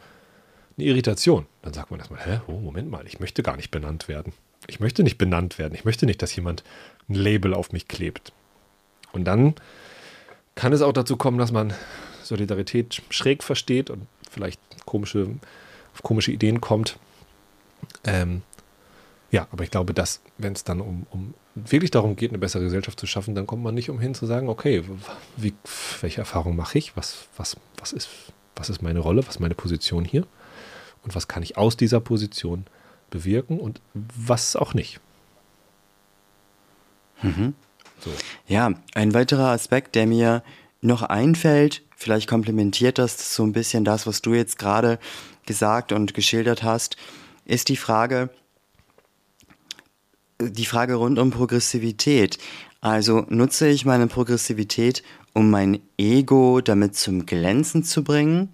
eine 0.77 0.87
Irritation. 0.87 1.47
Dann 1.63 1.75
sagt 1.75 1.91
man 1.91 2.01
erstmal, 2.01 2.21
hä, 2.21 2.41
oh, 2.47 2.61
Moment 2.61 2.91
mal, 2.91 3.07
ich 3.07 3.21
möchte 3.21 3.43
gar 3.43 3.57
nicht 3.57 3.71
benannt 3.71 4.09
werden. 4.09 4.33
Ich 4.67 4.81
möchte 4.81 5.03
nicht 5.03 5.19
benannt 5.19 5.59
werden. 5.59 5.75
Ich 5.75 5.85
möchte 5.85 6.07
nicht, 6.07 6.23
dass 6.23 6.35
jemand 6.35 6.65
ein 7.09 7.15
Label 7.15 7.53
auf 7.53 7.73
mich 7.73 7.89
klebt. 7.89 8.33
Und 9.13 9.25
dann 9.25 9.55
kann 10.55 10.73
es 10.73 10.83
auch 10.83 10.93
dazu 10.93 11.17
kommen, 11.17 11.39
dass 11.39 11.53
man 11.53 11.75
Solidarität 12.23 13.03
schräg 13.11 13.43
versteht 13.43 13.91
und 13.91 14.07
vielleicht 14.31 14.61
komische 14.87 15.29
auf 15.95 16.03
komische 16.03 16.33
Ideen 16.33 16.61
kommt. 16.61 16.99
Ähm, 18.05 18.43
ja, 19.31 19.47
aber 19.51 19.65
ich 19.65 19.71
glaube, 19.71 19.95
dass, 19.95 20.21
wenn 20.39 20.53
es 20.53 20.65
dann 20.65 20.81
um, 20.81 21.07
um 21.11 21.35
wirklich 21.55 21.91
darum 21.91 22.17
geht, 22.17 22.31
eine 22.31 22.39
bessere 22.39 22.65
Gesellschaft 22.65 22.99
zu 22.99 23.07
schaffen, 23.07 23.35
dann 23.35 23.47
kommt 23.47 23.63
man 23.63 23.75
nicht 23.75 23.91
umhin 23.91 24.15
zu 24.15 24.27
sagen, 24.27 24.49
okay, 24.49 24.85
wie, 25.37 25.55
welche 26.01 26.21
Erfahrung 26.21 26.57
mache 26.57 26.79
ich? 26.79 26.97
Was, 26.97 27.29
was, 27.37 27.57
was, 27.79 27.93
ist, 27.93 28.09
was 28.57 28.71
ist 28.71 28.83
meine 28.83 28.99
Rolle? 28.99 29.23
Was 29.27 29.37
ist 29.37 29.41
meine 29.41 29.55
Position 29.55 30.05
hier? 30.05 30.27
Und 31.03 31.15
was 31.15 31.29
kann 31.29 31.43
ich 31.43 31.57
aus 31.57 31.77
dieser 31.77 32.01
Position 32.01 32.67
bewirken 33.11 33.61
und 33.61 33.81
was 33.93 34.57
auch 34.57 34.75
nicht? 34.75 35.01
Mhm. 37.23 37.55
Ja, 38.47 38.73
ein 38.95 39.15
weiterer 39.15 39.51
Aspekt, 39.51 39.95
der 39.95 40.07
mir 40.07 40.43
noch 40.83 41.03
einfällt, 41.03 41.83
vielleicht 41.97 42.29
komplementiert 42.29 42.99
das 42.99 43.35
so 43.35 43.43
ein 43.43 43.53
bisschen 43.53 43.85
das, 43.85 44.07
was 44.07 44.21
du 44.21 44.35
jetzt 44.35 44.59
gerade 44.59 44.99
gesagt 45.47 45.93
und 45.93 46.13
geschildert 46.15 46.63
hast, 46.63 46.97
ist 47.47 47.69
die 47.69 47.77
Frage, 47.77 48.31
die 50.41 50.67
Frage 50.67 50.95
rund 50.97 51.19
um 51.19 51.31
Progressivität. 51.31 52.39
Also 52.81 53.25
nutze 53.29 53.69
ich 53.69 53.87
meine 53.87 54.09
Progressivität, 54.09 55.03
um 55.33 55.51
mein 55.51 55.81
Ego 55.97 56.61
damit 56.61 56.97
zum 56.97 57.25
Glänzen 57.25 57.83
zu 57.83 58.05
bringen? 58.05 58.51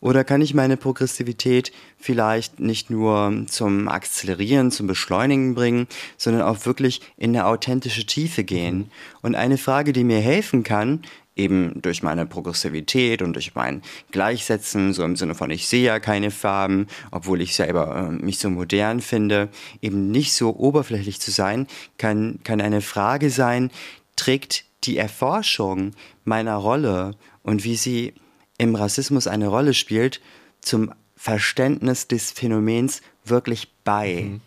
Oder 0.00 0.24
kann 0.24 0.40
ich 0.40 0.54
meine 0.54 0.78
Progressivität 0.78 1.72
vielleicht 1.98 2.58
nicht 2.58 2.88
nur 2.88 3.44
zum 3.48 3.88
Akzelerieren, 3.88 4.70
zum 4.70 4.86
Beschleunigen 4.86 5.54
bringen, 5.54 5.86
sondern 6.16 6.42
auch 6.42 6.64
wirklich 6.64 7.02
in 7.18 7.30
eine 7.36 7.46
authentische 7.46 8.06
Tiefe 8.06 8.42
gehen? 8.42 8.90
Und 9.20 9.34
eine 9.34 9.58
Frage, 9.58 9.92
die 9.92 10.04
mir 10.04 10.20
helfen 10.20 10.62
kann, 10.62 11.02
eben 11.36 11.80
durch 11.80 12.02
meine 12.02 12.26
Progressivität 12.26 13.22
und 13.22 13.34
durch 13.34 13.54
mein 13.54 13.82
Gleichsetzen, 14.10 14.92
so 14.92 15.04
im 15.04 15.16
Sinne 15.16 15.34
von 15.34 15.50
ich 15.50 15.68
sehe 15.68 15.84
ja 15.84 16.00
keine 16.00 16.30
Farben, 16.30 16.86
obwohl 17.10 17.40
ich 17.40 17.54
selber 17.54 18.08
äh, 18.08 18.24
mich 18.24 18.38
so 18.38 18.50
modern 18.50 19.00
finde, 19.00 19.48
eben 19.80 20.10
nicht 20.10 20.32
so 20.32 20.54
oberflächlich 20.56 21.20
zu 21.20 21.30
sein, 21.30 21.66
kann, 21.98 22.40
kann 22.44 22.60
eine 22.60 22.80
Frage 22.80 23.30
sein, 23.30 23.70
trägt 24.16 24.64
die 24.84 24.96
Erforschung 24.96 25.92
meiner 26.24 26.56
Rolle 26.56 27.12
und 27.42 27.64
wie 27.64 27.76
sie 27.76 28.14
im 28.60 28.74
Rassismus 28.74 29.26
eine 29.26 29.48
Rolle 29.48 29.72
spielt, 29.72 30.20
zum 30.60 30.92
Verständnis 31.16 32.08
des 32.08 32.30
Phänomens 32.30 33.00
wirklich 33.24 33.68
bei? 33.84 34.24
Mhm. 34.24 34.40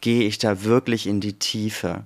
Gehe 0.00 0.22
ich 0.22 0.38
da 0.38 0.62
wirklich 0.62 1.08
in 1.08 1.20
die 1.20 1.32
Tiefe? 1.32 2.04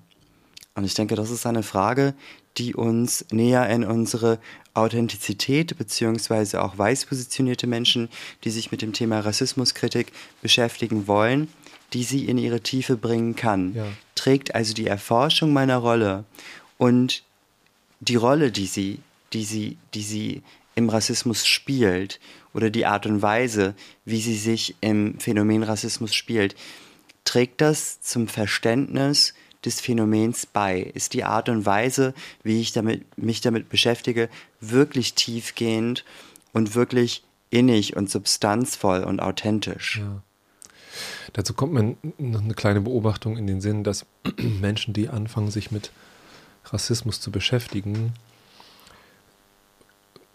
Und 0.74 0.84
ich 0.84 0.94
denke, 0.94 1.16
das 1.16 1.30
ist 1.30 1.44
eine 1.44 1.62
Frage, 1.62 2.14
die 2.56 2.74
uns 2.74 3.26
näher 3.30 3.68
in 3.68 3.84
unsere 3.84 4.38
Authentizität 4.72 5.76
beziehungsweise 5.76 6.62
auch 6.62 6.78
weiß 6.78 7.04
positionierte 7.04 7.66
Menschen, 7.66 8.08
die 8.44 8.50
sich 8.50 8.70
mit 8.70 8.80
dem 8.80 8.94
Thema 8.94 9.20
Rassismuskritik 9.20 10.12
beschäftigen 10.40 11.06
wollen, 11.06 11.48
die 11.92 12.04
sie 12.04 12.24
in 12.24 12.38
ihre 12.38 12.62
Tiefe 12.62 12.96
bringen 12.96 13.36
kann. 13.36 13.74
Ja. 13.74 13.86
Trägt 14.14 14.54
also 14.54 14.72
die 14.72 14.86
Erforschung 14.86 15.52
meiner 15.52 15.76
Rolle 15.76 16.24
und 16.78 17.22
die 18.00 18.16
Rolle, 18.16 18.50
die 18.50 18.66
sie, 18.66 19.00
die 19.34 19.44
sie, 19.44 19.76
die 19.92 20.02
sie 20.02 20.42
im 20.80 20.88
Rassismus 20.88 21.46
spielt 21.46 22.18
oder 22.52 22.70
die 22.70 22.86
Art 22.86 23.06
und 23.06 23.22
Weise, 23.22 23.74
wie 24.04 24.20
sie 24.20 24.36
sich 24.36 24.74
im 24.80 25.18
Phänomen 25.20 25.62
Rassismus 25.62 26.14
spielt, 26.14 26.56
trägt 27.24 27.60
das 27.60 28.00
zum 28.00 28.26
Verständnis 28.26 29.34
des 29.64 29.80
Phänomens 29.80 30.46
bei? 30.46 30.80
Ist 30.80 31.12
die 31.12 31.24
Art 31.24 31.48
und 31.48 31.66
Weise, 31.66 32.14
wie 32.42 32.60
ich 32.60 32.72
damit, 32.72 33.18
mich 33.18 33.40
damit 33.40 33.68
beschäftige, 33.68 34.28
wirklich 34.60 35.14
tiefgehend 35.14 36.04
und 36.52 36.74
wirklich 36.74 37.22
innig 37.50 37.94
und 37.94 38.10
substanzvoll 38.10 39.04
und 39.04 39.20
authentisch? 39.20 39.98
Ja. 39.98 40.22
Dazu 41.34 41.54
kommt 41.54 41.74
mir 41.74 41.96
noch 42.18 42.42
eine 42.42 42.54
kleine 42.54 42.80
Beobachtung 42.80 43.36
in 43.36 43.46
den 43.46 43.60
Sinn, 43.60 43.84
dass 43.84 44.06
Menschen, 44.38 44.94
die 44.94 45.08
anfangen, 45.08 45.50
sich 45.50 45.70
mit 45.70 45.92
Rassismus 46.64 47.20
zu 47.20 47.30
beschäftigen, 47.30 48.14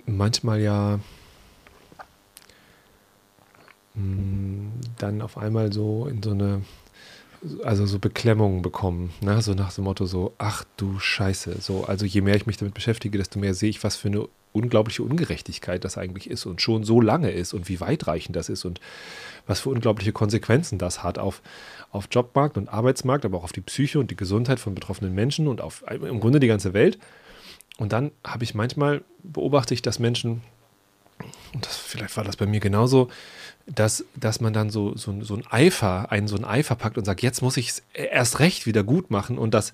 manchmal 0.06 0.62
ja 0.62 1.00
mh, 3.96 4.04
mm, 4.04 4.72
dann 4.98 5.22
auf 5.22 5.38
einmal 5.38 5.74
so 5.74 6.08
in 6.08 6.22
so 6.22 6.32
eine 6.32 6.62
also 7.64 7.86
so 7.86 8.00
Beklemmungen 8.00 8.62
bekommen, 8.62 9.12
ne? 9.22 9.42
so 9.42 9.54
nach 9.54 9.74
dem 9.74 9.84
Motto 9.84 10.06
so, 10.06 10.34
ach 10.38 10.64
du 10.78 11.00
Scheiße, 11.00 11.58
so, 11.60 11.86
also 11.86 12.06
je 12.06 12.22
mehr 12.22 12.36
ich 12.36 12.48
mich 12.48 12.58
damit 12.58 12.74
beschäftige, 12.74 13.18
desto 13.18 13.40
mehr 13.40 13.54
sehe 13.54 13.70
ich, 13.70 13.84
was 13.84 13.96
für 13.96 14.08
eine 14.08 14.28
unglaubliche 14.52 15.04
Ungerechtigkeit 15.04 15.84
das 15.84 15.98
eigentlich 15.98 16.30
ist 16.30 16.46
und 16.46 16.62
schon 16.62 16.84
so 16.84 17.02
lange 17.02 17.30
ist 17.32 17.54
und 17.54 17.68
wie 17.68 17.82
weitreichend 17.82 18.36
das 18.36 18.50
ist 18.50 18.64
und 18.66 18.80
was 19.46 19.60
für 19.60 19.70
unglaubliche 19.70 20.14
Konsequenzen 20.14 20.80
das 20.80 21.04
hat 21.04 21.20
auf, 21.20 21.42
auf 21.92 22.08
Jobmarkt 22.10 22.58
und 22.58 22.70
Arbeitsmarkt, 22.70 23.26
aber 23.26 23.38
auch 23.38 23.44
auf 23.44 23.54
die 23.54 23.62
Psyche 23.62 24.00
und 24.00 24.10
die 24.12 24.16
Gesundheit 24.16 24.60
von 24.60 24.74
betroffenen 24.74 25.14
Menschen 25.14 25.48
und 25.48 25.62
auf 25.62 25.84
im 25.90 26.20
Grunde 26.20 26.40
die 26.40 26.48
ganze 26.48 26.74
Welt. 26.74 26.98
Und 27.78 27.92
dann 27.92 28.12
habe 28.24 28.44
ich 28.44 28.56
manchmal 28.56 29.04
beobachte 29.24 29.74
ich, 29.74 29.82
dass 29.82 30.00
Menschen, 30.00 30.42
und 31.54 31.66
das, 31.66 31.76
vielleicht 31.76 32.16
war 32.18 32.24
das 32.24 32.38
bei 32.38 32.46
mir 32.46 32.60
genauso, 32.60 33.10
dass, 33.66 34.06
dass 34.16 34.40
man 34.40 34.54
dann 34.54 34.70
so, 34.70 34.96
so, 34.96 35.22
so 35.24 35.36
ein 35.36 35.44
Eifer, 35.50 36.12
einen 36.12 36.28
so 36.28 36.36
ein 36.36 36.46
Eifer 36.46 36.76
packt 36.76 36.98
und 36.98 37.06
sagt, 37.06 37.22
jetzt 37.22 37.42
muss 37.42 37.58
ich 37.58 37.70
es 37.70 37.84
erst 37.94 38.40
recht 38.40 38.66
wieder 38.66 38.84
gut 38.84 39.10
machen 39.10 39.38
und 39.38 39.54
das, 39.54 39.74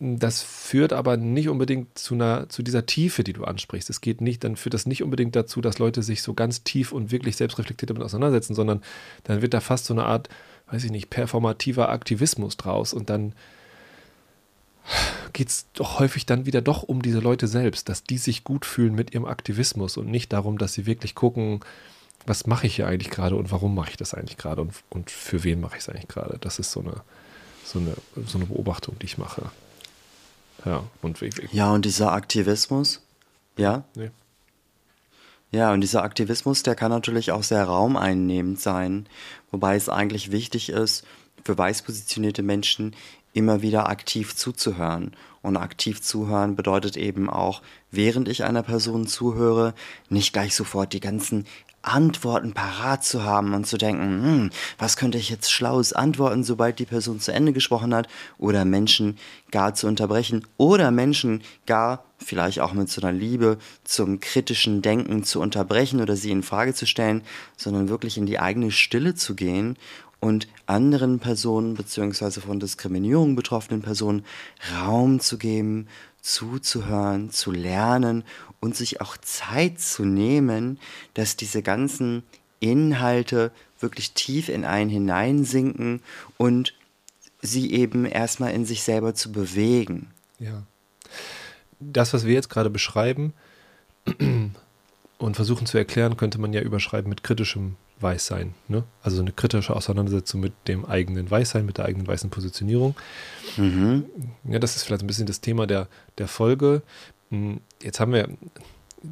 das 0.00 0.42
führt 0.42 0.92
aber 0.92 1.16
nicht 1.16 1.48
unbedingt 1.48 1.98
zu 1.98 2.14
einer, 2.14 2.48
zu 2.48 2.62
dieser 2.62 2.86
Tiefe, 2.86 3.24
die 3.24 3.32
du 3.32 3.44
ansprichst. 3.44 3.90
Es 3.90 4.00
geht 4.00 4.20
nicht, 4.20 4.44
dann 4.44 4.54
führt 4.54 4.74
das 4.74 4.86
nicht 4.86 5.02
unbedingt 5.02 5.34
dazu, 5.34 5.60
dass 5.60 5.80
Leute 5.80 6.04
sich 6.04 6.22
so 6.22 6.34
ganz 6.34 6.62
tief 6.62 6.92
und 6.92 7.10
wirklich 7.10 7.36
selbstreflektiert 7.36 7.90
damit 7.90 8.04
auseinandersetzen, 8.04 8.54
sondern 8.54 8.82
dann 9.24 9.42
wird 9.42 9.54
da 9.54 9.60
fast 9.60 9.86
so 9.86 9.94
eine 9.94 10.04
Art, 10.04 10.28
weiß 10.70 10.84
ich 10.84 10.92
nicht, 10.92 11.10
performativer 11.10 11.88
Aktivismus 11.88 12.56
draus 12.56 12.92
und 12.92 13.10
dann 13.10 13.32
geht 15.32 15.48
es 15.48 15.66
doch 15.72 15.98
häufig 15.98 16.26
dann 16.26 16.46
wieder 16.46 16.60
doch 16.62 16.82
um 16.82 17.02
diese 17.02 17.20
Leute 17.20 17.46
selbst, 17.46 17.88
dass 17.88 18.04
die 18.04 18.18
sich 18.18 18.44
gut 18.44 18.64
fühlen 18.64 18.94
mit 18.94 19.14
ihrem 19.14 19.24
Aktivismus 19.24 19.96
und 19.96 20.10
nicht 20.10 20.32
darum, 20.32 20.58
dass 20.58 20.74
sie 20.74 20.86
wirklich 20.86 21.14
gucken, 21.14 21.60
was 22.26 22.46
mache 22.46 22.66
ich 22.66 22.76
hier 22.76 22.86
eigentlich 22.86 23.10
gerade 23.10 23.36
und 23.36 23.50
warum 23.50 23.74
mache 23.74 23.90
ich 23.90 23.96
das 23.96 24.14
eigentlich 24.14 24.36
gerade 24.36 24.62
und, 24.62 24.72
und 24.90 25.10
für 25.10 25.44
wen 25.44 25.60
mache 25.60 25.76
ich 25.76 25.82
es 25.82 25.88
eigentlich 25.88 26.08
gerade. 26.08 26.38
Das 26.40 26.58
ist 26.58 26.72
so 26.72 26.80
eine, 26.80 27.02
so, 27.64 27.78
eine, 27.78 27.94
so 28.26 28.38
eine 28.38 28.46
Beobachtung, 28.46 28.98
die 28.98 29.06
ich 29.06 29.18
mache. 29.18 29.50
Ja, 30.64 30.84
und. 31.02 31.20
Ja, 31.52 31.72
und 31.72 31.84
dieser 31.84 32.12
Aktivismus, 32.12 33.00
ja? 33.56 33.84
Nee. 33.94 34.10
Ja, 35.50 35.72
und 35.72 35.80
dieser 35.80 36.02
Aktivismus, 36.02 36.62
der 36.62 36.74
kann 36.74 36.90
natürlich 36.90 37.32
auch 37.32 37.42
sehr 37.42 37.64
raumeinnehmend 37.64 38.60
sein, 38.60 39.06
wobei 39.50 39.76
es 39.76 39.88
eigentlich 39.88 40.30
wichtig 40.30 40.68
ist, 40.68 41.06
für 41.44 41.56
weiß 41.56 41.82
positionierte 41.82 42.42
Menschen 42.42 42.94
immer 43.32 43.62
wieder 43.62 43.88
aktiv 43.88 44.34
zuzuhören. 44.36 45.12
Und 45.40 45.56
aktiv 45.56 46.02
zuhören 46.02 46.56
bedeutet 46.56 46.96
eben 46.96 47.30
auch, 47.30 47.62
während 47.90 48.28
ich 48.28 48.44
einer 48.44 48.62
Person 48.62 49.06
zuhöre, 49.06 49.74
nicht 50.08 50.32
gleich 50.32 50.54
sofort 50.54 50.92
die 50.92 51.00
ganzen 51.00 51.46
Antworten 51.82 52.52
parat 52.52 53.04
zu 53.04 53.24
haben 53.24 53.54
und 53.54 53.66
zu 53.66 53.78
denken, 53.78 54.22
hm, 54.22 54.50
was 54.78 54.96
könnte 54.96 55.16
ich 55.16 55.30
jetzt 55.30 55.50
Schlaues 55.50 55.92
antworten, 55.92 56.42
sobald 56.42 56.78
die 56.80 56.84
Person 56.84 57.20
zu 57.20 57.32
Ende 57.32 57.52
gesprochen 57.52 57.94
hat, 57.94 58.08
oder 58.36 58.64
Menschen 58.64 59.16
gar 59.52 59.74
zu 59.74 59.86
unterbrechen, 59.86 60.44
oder 60.56 60.90
Menschen 60.90 61.42
gar 61.66 62.04
vielleicht 62.18 62.60
auch 62.60 62.72
mit 62.72 62.90
so 62.90 63.00
einer 63.00 63.12
Liebe 63.12 63.58
zum 63.84 64.18
kritischen 64.18 64.82
Denken 64.82 65.22
zu 65.22 65.40
unterbrechen 65.40 66.00
oder 66.00 66.16
sie 66.16 66.32
in 66.32 66.42
Frage 66.42 66.74
zu 66.74 66.84
stellen, 66.84 67.22
sondern 67.56 67.88
wirklich 67.88 68.18
in 68.18 68.26
die 68.26 68.40
eigene 68.40 68.72
Stille 68.72 69.14
zu 69.14 69.36
gehen 69.36 69.76
und 70.20 70.48
anderen 70.66 71.20
Personen 71.20 71.74
beziehungsweise 71.74 72.40
von 72.40 72.60
Diskriminierung 72.60 73.36
betroffenen 73.36 73.82
Personen 73.82 74.24
Raum 74.74 75.20
zu 75.20 75.38
geben, 75.38 75.88
zuzuhören, 76.20 77.30
zu 77.30 77.52
lernen 77.52 78.24
und 78.60 78.76
sich 78.76 79.00
auch 79.00 79.16
Zeit 79.16 79.80
zu 79.80 80.04
nehmen, 80.04 80.78
dass 81.14 81.36
diese 81.36 81.62
ganzen 81.62 82.24
Inhalte 82.60 83.52
wirklich 83.78 84.12
tief 84.12 84.48
in 84.48 84.64
einen 84.64 84.90
hineinsinken 84.90 86.00
und 86.36 86.74
sie 87.40 87.72
eben 87.72 88.04
erstmal 88.04 88.52
in 88.52 88.66
sich 88.66 88.82
selber 88.82 89.14
zu 89.14 89.30
bewegen. 89.30 90.08
Ja. 90.40 90.62
Das, 91.78 92.12
was 92.12 92.26
wir 92.26 92.34
jetzt 92.34 92.50
gerade 92.50 92.70
beschreiben 92.70 93.32
und 95.18 95.36
versuchen 95.36 95.66
zu 95.66 95.78
erklären, 95.78 96.16
könnte 96.16 96.40
man 96.40 96.52
ja 96.52 96.60
überschreiben 96.60 97.08
mit 97.08 97.22
kritischem 97.22 97.76
Weißsein. 98.00 98.54
Ne? 98.68 98.84
Also 99.02 99.20
eine 99.20 99.32
kritische 99.32 99.74
Auseinandersetzung 99.74 100.40
mit 100.40 100.52
dem 100.66 100.84
eigenen 100.84 101.30
Weißsein, 101.30 101.66
mit 101.66 101.78
der 101.78 101.86
eigenen 101.86 102.06
weißen 102.06 102.30
Positionierung. 102.30 102.94
Mhm. 103.56 104.04
Ja, 104.44 104.58
das 104.58 104.76
ist 104.76 104.84
vielleicht 104.84 105.02
ein 105.02 105.06
bisschen 105.06 105.26
das 105.26 105.40
Thema 105.40 105.66
der, 105.66 105.88
der 106.18 106.28
Folge. 106.28 106.82
Hm, 107.30 107.60
jetzt 107.82 108.00
haben 108.00 108.12
wir 108.12 108.28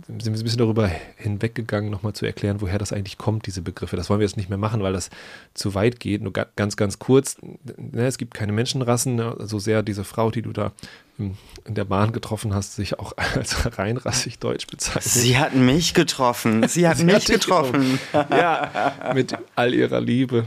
sind 0.08 0.24
wir 0.24 0.32
ein 0.32 0.42
bisschen 0.42 0.58
darüber 0.58 0.90
hinweggegangen, 1.16 1.90
nochmal 1.90 2.12
zu 2.12 2.26
erklären, 2.26 2.60
woher 2.60 2.78
das 2.78 2.92
eigentlich 2.92 3.18
kommt, 3.18 3.46
diese 3.46 3.62
Begriffe. 3.62 3.96
Das 3.96 4.10
wollen 4.10 4.20
wir 4.20 4.26
jetzt 4.26 4.36
nicht 4.36 4.48
mehr 4.48 4.58
machen, 4.58 4.82
weil 4.82 4.92
das 4.92 5.10
zu 5.54 5.74
weit 5.74 6.00
geht. 6.00 6.22
Nur 6.22 6.32
ganz, 6.32 6.76
ganz 6.76 6.98
kurz, 6.98 7.36
ne, 7.42 8.06
es 8.06 8.18
gibt 8.18 8.34
keine 8.34 8.52
Menschenrassen, 8.52 9.14
ne, 9.14 9.36
so 9.40 9.58
sehr 9.58 9.82
diese 9.82 10.04
Frau, 10.04 10.30
die 10.30 10.42
du 10.42 10.52
da 10.52 10.72
in 11.18 11.36
der 11.66 11.84
Bahn 11.84 12.12
getroffen 12.12 12.52
hast, 12.52 12.74
sich 12.74 12.98
auch 12.98 13.12
als 13.34 13.78
reinrassig 13.78 14.38
deutsch 14.38 14.66
bezeichnet. 14.66 15.04
Sie 15.04 15.38
hat 15.38 15.54
mich 15.54 15.94
getroffen. 15.94 16.66
Sie 16.68 16.88
hat 16.88 16.96
Sie 16.98 17.04
mich 17.04 17.24
getroffen. 17.24 17.98
ja, 18.12 19.12
mit 19.14 19.36
all 19.54 19.72
ihrer 19.72 20.00
Liebe. 20.00 20.44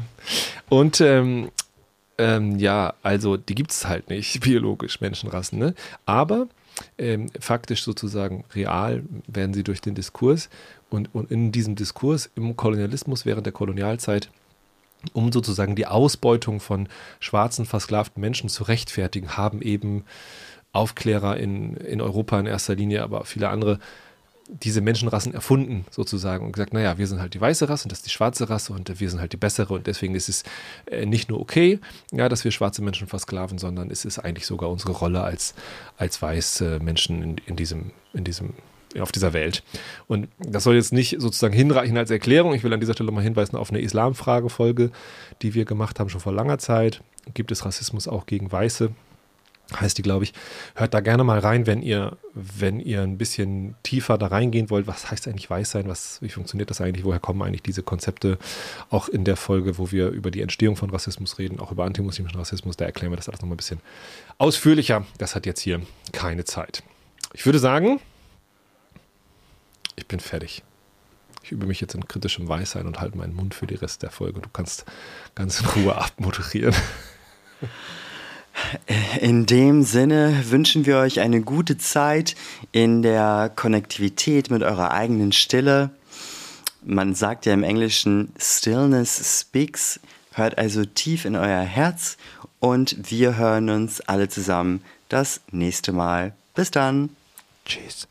Und 0.67 1.02
ähm, 1.02 1.49
ähm, 2.17 2.60
ja, 2.60 2.93
also 3.02 3.38
die 3.38 3.56
gibt 3.56 3.71
es 3.71 3.88
halt 3.88 4.10
nicht, 4.10 4.41
biologisch, 4.41 4.99
Menschenrassen. 4.99 5.58
Ne? 5.58 5.73
Aber 6.06 6.47
ähm, 6.97 7.29
faktisch 7.39 7.83
sozusagen 7.83 8.45
real 8.53 9.03
werden 9.27 9.53
sie 9.53 9.63
durch 9.63 9.81
den 9.81 9.95
Diskurs 9.95 10.49
und, 10.89 11.13
und 11.13 11.31
in 11.31 11.51
diesem 11.51 11.75
Diskurs 11.75 12.29
im 12.35 12.55
Kolonialismus 12.55 13.25
während 13.25 13.45
der 13.45 13.53
Kolonialzeit 13.53 14.29
um 15.13 15.31
sozusagen 15.31 15.75
die 15.75 15.87
Ausbeutung 15.87 16.59
von 16.59 16.89
schwarzen, 17.19 17.65
versklavten 17.65 18.19
Menschen 18.19 18.49
zu 18.49 18.63
rechtfertigen, 18.63 19.37
haben 19.37 19.61
eben 19.61 20.03
Aufklärer 20.71 21.37
in, 21.37 21.77
in 21.77 22.01
Europa 22.01 22.39
in 22.39 22.45
erster 22.45 22.75
Linie, 22.75 23.03
aber 23.03 23.25
viele 23.25 23.49
andere 23.49 23.79
diese 24.49 24.81
Menschenrassen 24.81 25.33
erfunden, 25.33 25.85
sozusagen, 25.91 26.45
und 26.45 26.51
gesagt, 26.51 26.73
naja, 26.73 26.97
wir 26.97 27.07
sind 27.07 27.21
halt 27.21 27.33
die 27.33 27.41
weiße 27.41 27.69
Rasse 27.69 27.85
und 27.85 27.91
das 27.91 27.99
ist 27.99 28.07
die 28.07 28.12
schwarze 28.12 28.49
Rasse 28.49 28.73
und 28.73 28.99
wir 28.99 29.09
sind 29.09 29.19
halt 29.19 29.31
die 29.33 29.38
bessere 29.38 29.75
und 29.75 29.88
deswegen 29.88 30.15
ist 30.15 30.27
es 30.27 30.43
äh, 30.88 31.05
nicht 31.05 31.29
nur 31.29 31.39
okay, 31.39 31.79
ja, 32.12 32.29
dass 32.29 32.43
wir 32.43 32.51
schwarze 32.51 32.81
Menschen 32.81 33.07
versklaven, 33.07 33.59
sondern 33.59 33.91
es 33.91 34.05
ist 34.05 34.19
eigentlich 34.19 34.47
sogar 34.47 34.69
unsere 34.69 34.93
Rolle 34.93 35.21
als, 35.21 35.53
als 35.97 36.21
weiße 36.21 36.79
Menschen 36.79 37.21
in, 37.21 37.35
in 37.45 37.55
diesem, 37.55 37.91
in 38.13 38.23
diesem 38.23 38.53
auf 38.99 39.12
dieser 39.12 39.33
Welt. 39.33 39.63
Und 40.07 40.29
das 40.39 40.63
soll 40.63 40.73
jetzt 40.73 40.93
nicht 40.93 41.21
sozusagen 41.21 41.53
hinreichen 41.53 41.95
als 41.95 42.09
Erklärung. 42.09 42.55
Ich 42.55 42.63
will 42.63 42.73
an 42.73 42.79
dieser 42.79 42.93
Stelle 42.93 43.12
mal 43.12 43.21
hinweisen 43.21 43.55
auf 43.55 43.69
eine 43.69 43.81
Islamfragefolge, 43.81 44.89
die 45.43 45.53
wir 45.53 45.65
gemacht 45.65 45.99
haben 45.99 46.09
schon 46.09 46.21
vor 46.21 46.33
langer 46.33 46.57
Zeit. 46.57 47.01
Gibt 47.35 47.51
es 47.51 47.65
Rassismus 47.65 48.07
auch 48.07 48.25
gegen 48.25 48.51
Weiße? 48.51 48.89
Heißt 49.77 49.97
die, 49.97 50.01
glaube 50.01 50.23
ich. 50.23 50.34
Hört 50.75 50.93
da 50.93 50.99
gerne 50.99 51.23
mal 51.23 51.39
rein, 51.39 51.67
wenn 51.67 51.82
ihr, 51.82 52.17
wenn 52.34 52.79
ihr 52.79 53.01
ein 53.01 53.17
bisschen 53.17 53.75
tiefer 53.84 54.17
da 54.17 54.27
reingehen 54.27 54.69
wollt. 54.69 54.88
Was 54.88 55.12
heißt 55.12 55.27
eigentlich 55.27 55.49
Weißsein? 55.49 55.88
Was, 55.88 56.21
wie 56.21 56.29
funktioniert 56.29 56.69
das 56.69 56.82
eigentlich? 56.82 57.05
Woher 57.05 57.19
kommen 57.19 57.41
eigentlich 57.41 57.62
diese 57.62 57.84
Konzepte? 57.84 58.38
Auch 58.89 59.10
in 59.10 59.25
der 59.25 59.36
Folge, 59.36 59.77
wo 59.77 59.91
wir 59.91 60.10
über 60.10 60.32
die 60.32 60.41
Entstehung 60.41 60.75
von 60.75 60.89
Rassismus 60.89 61.38
reden, 61.38 61.60
auch 61.60 61.71
über 61.71 61.86
antimuslimischen 61.86 62.39
Rassismus, 62.39 62.77
da 62.77 62.86
erklären 62.86 63.12
wir 63.12 63.17
das 63.17 63.29
alles 63.29 63.41
nochmal 63.41 63.55
ein 63.55 63.58
bisschen 63.58 63.82
ausführlicher. 64.38 65.05
Das 65.17 65.36
hat 65.36 65.45
jetzt 65.45 65.62
hier 65.62 65.82
keine 66.12 66.45
Zeit. 66.45 66.84
Ich 67.34 67.45
würde 67.45 67.60
sagen, 67.60 67.99
ich 69.95 70.08
bin 70.08 70.19
fertig. 70.19 70.63
Ich 71.43 71.51
übe 71.51 71.65
mich 71.65 71.82
jetzt 71.82 71.95
in 71.95 72.08
kritischem 72.08 72.47
Weißsein 72.47 72.86
und 72.86 73.01
halte 73.01 73.17
meinen 73.17 73.36
Mund 73.36 73.53
für 73.53 73.67
die 73.67 73.75
Rest 73.75 74.03
der 74.03 74.12
Folge. 74.12 74.39
Du 74.39 74.49
kannst 74.49 74.86
ganz 75.36 75.62
in 75.62 75.67
Ruhe 75.67 75.95
abmoderieren. 76.01 76.75
In 79.19 79.45
dem 79.45 79.84
Sinne 79.84 80.43
wünschen 80.49 80.86
wir 80.86 80.97
euch 80.97 81.19
eine 81.19 81.41
gute 81.41 81.77
Zeit 81.77 82.36
in 82.71 83.01
der 83.01 83.51
Konnektivität 83.55 84.49
mit 84.49 84.63
eurer 84.63 84.91
eigenen 84.91 85.32
Stille. 85.32 85.89
Man 86.84 87.15
sagt 87.15 87.45
ja 87.45 87.53
im 87.53 87.63
Englischen 87.63 88.32
Stillness 88.38 89.41
speaks. 89.41 89.99
Hört 90.34 90.58
also 90.58 90.86
tief 90.86 91.25
in 91.25 91.36
euer 91.36 91.62
Herz 91.62 92.17
und 92.60 93.10
wir 93.10 93.38
hören 93.38 93.69
uns 93.69 94.01
alle 94.01 94.29
zusammen 94.29 94.82
das 95.10 95.41
nächste 95.51 95.91
Mal. 95.91 96.34
Bis 96.53 96.71
dann. 96.71 97.10
Tschüss. 97.65 98.08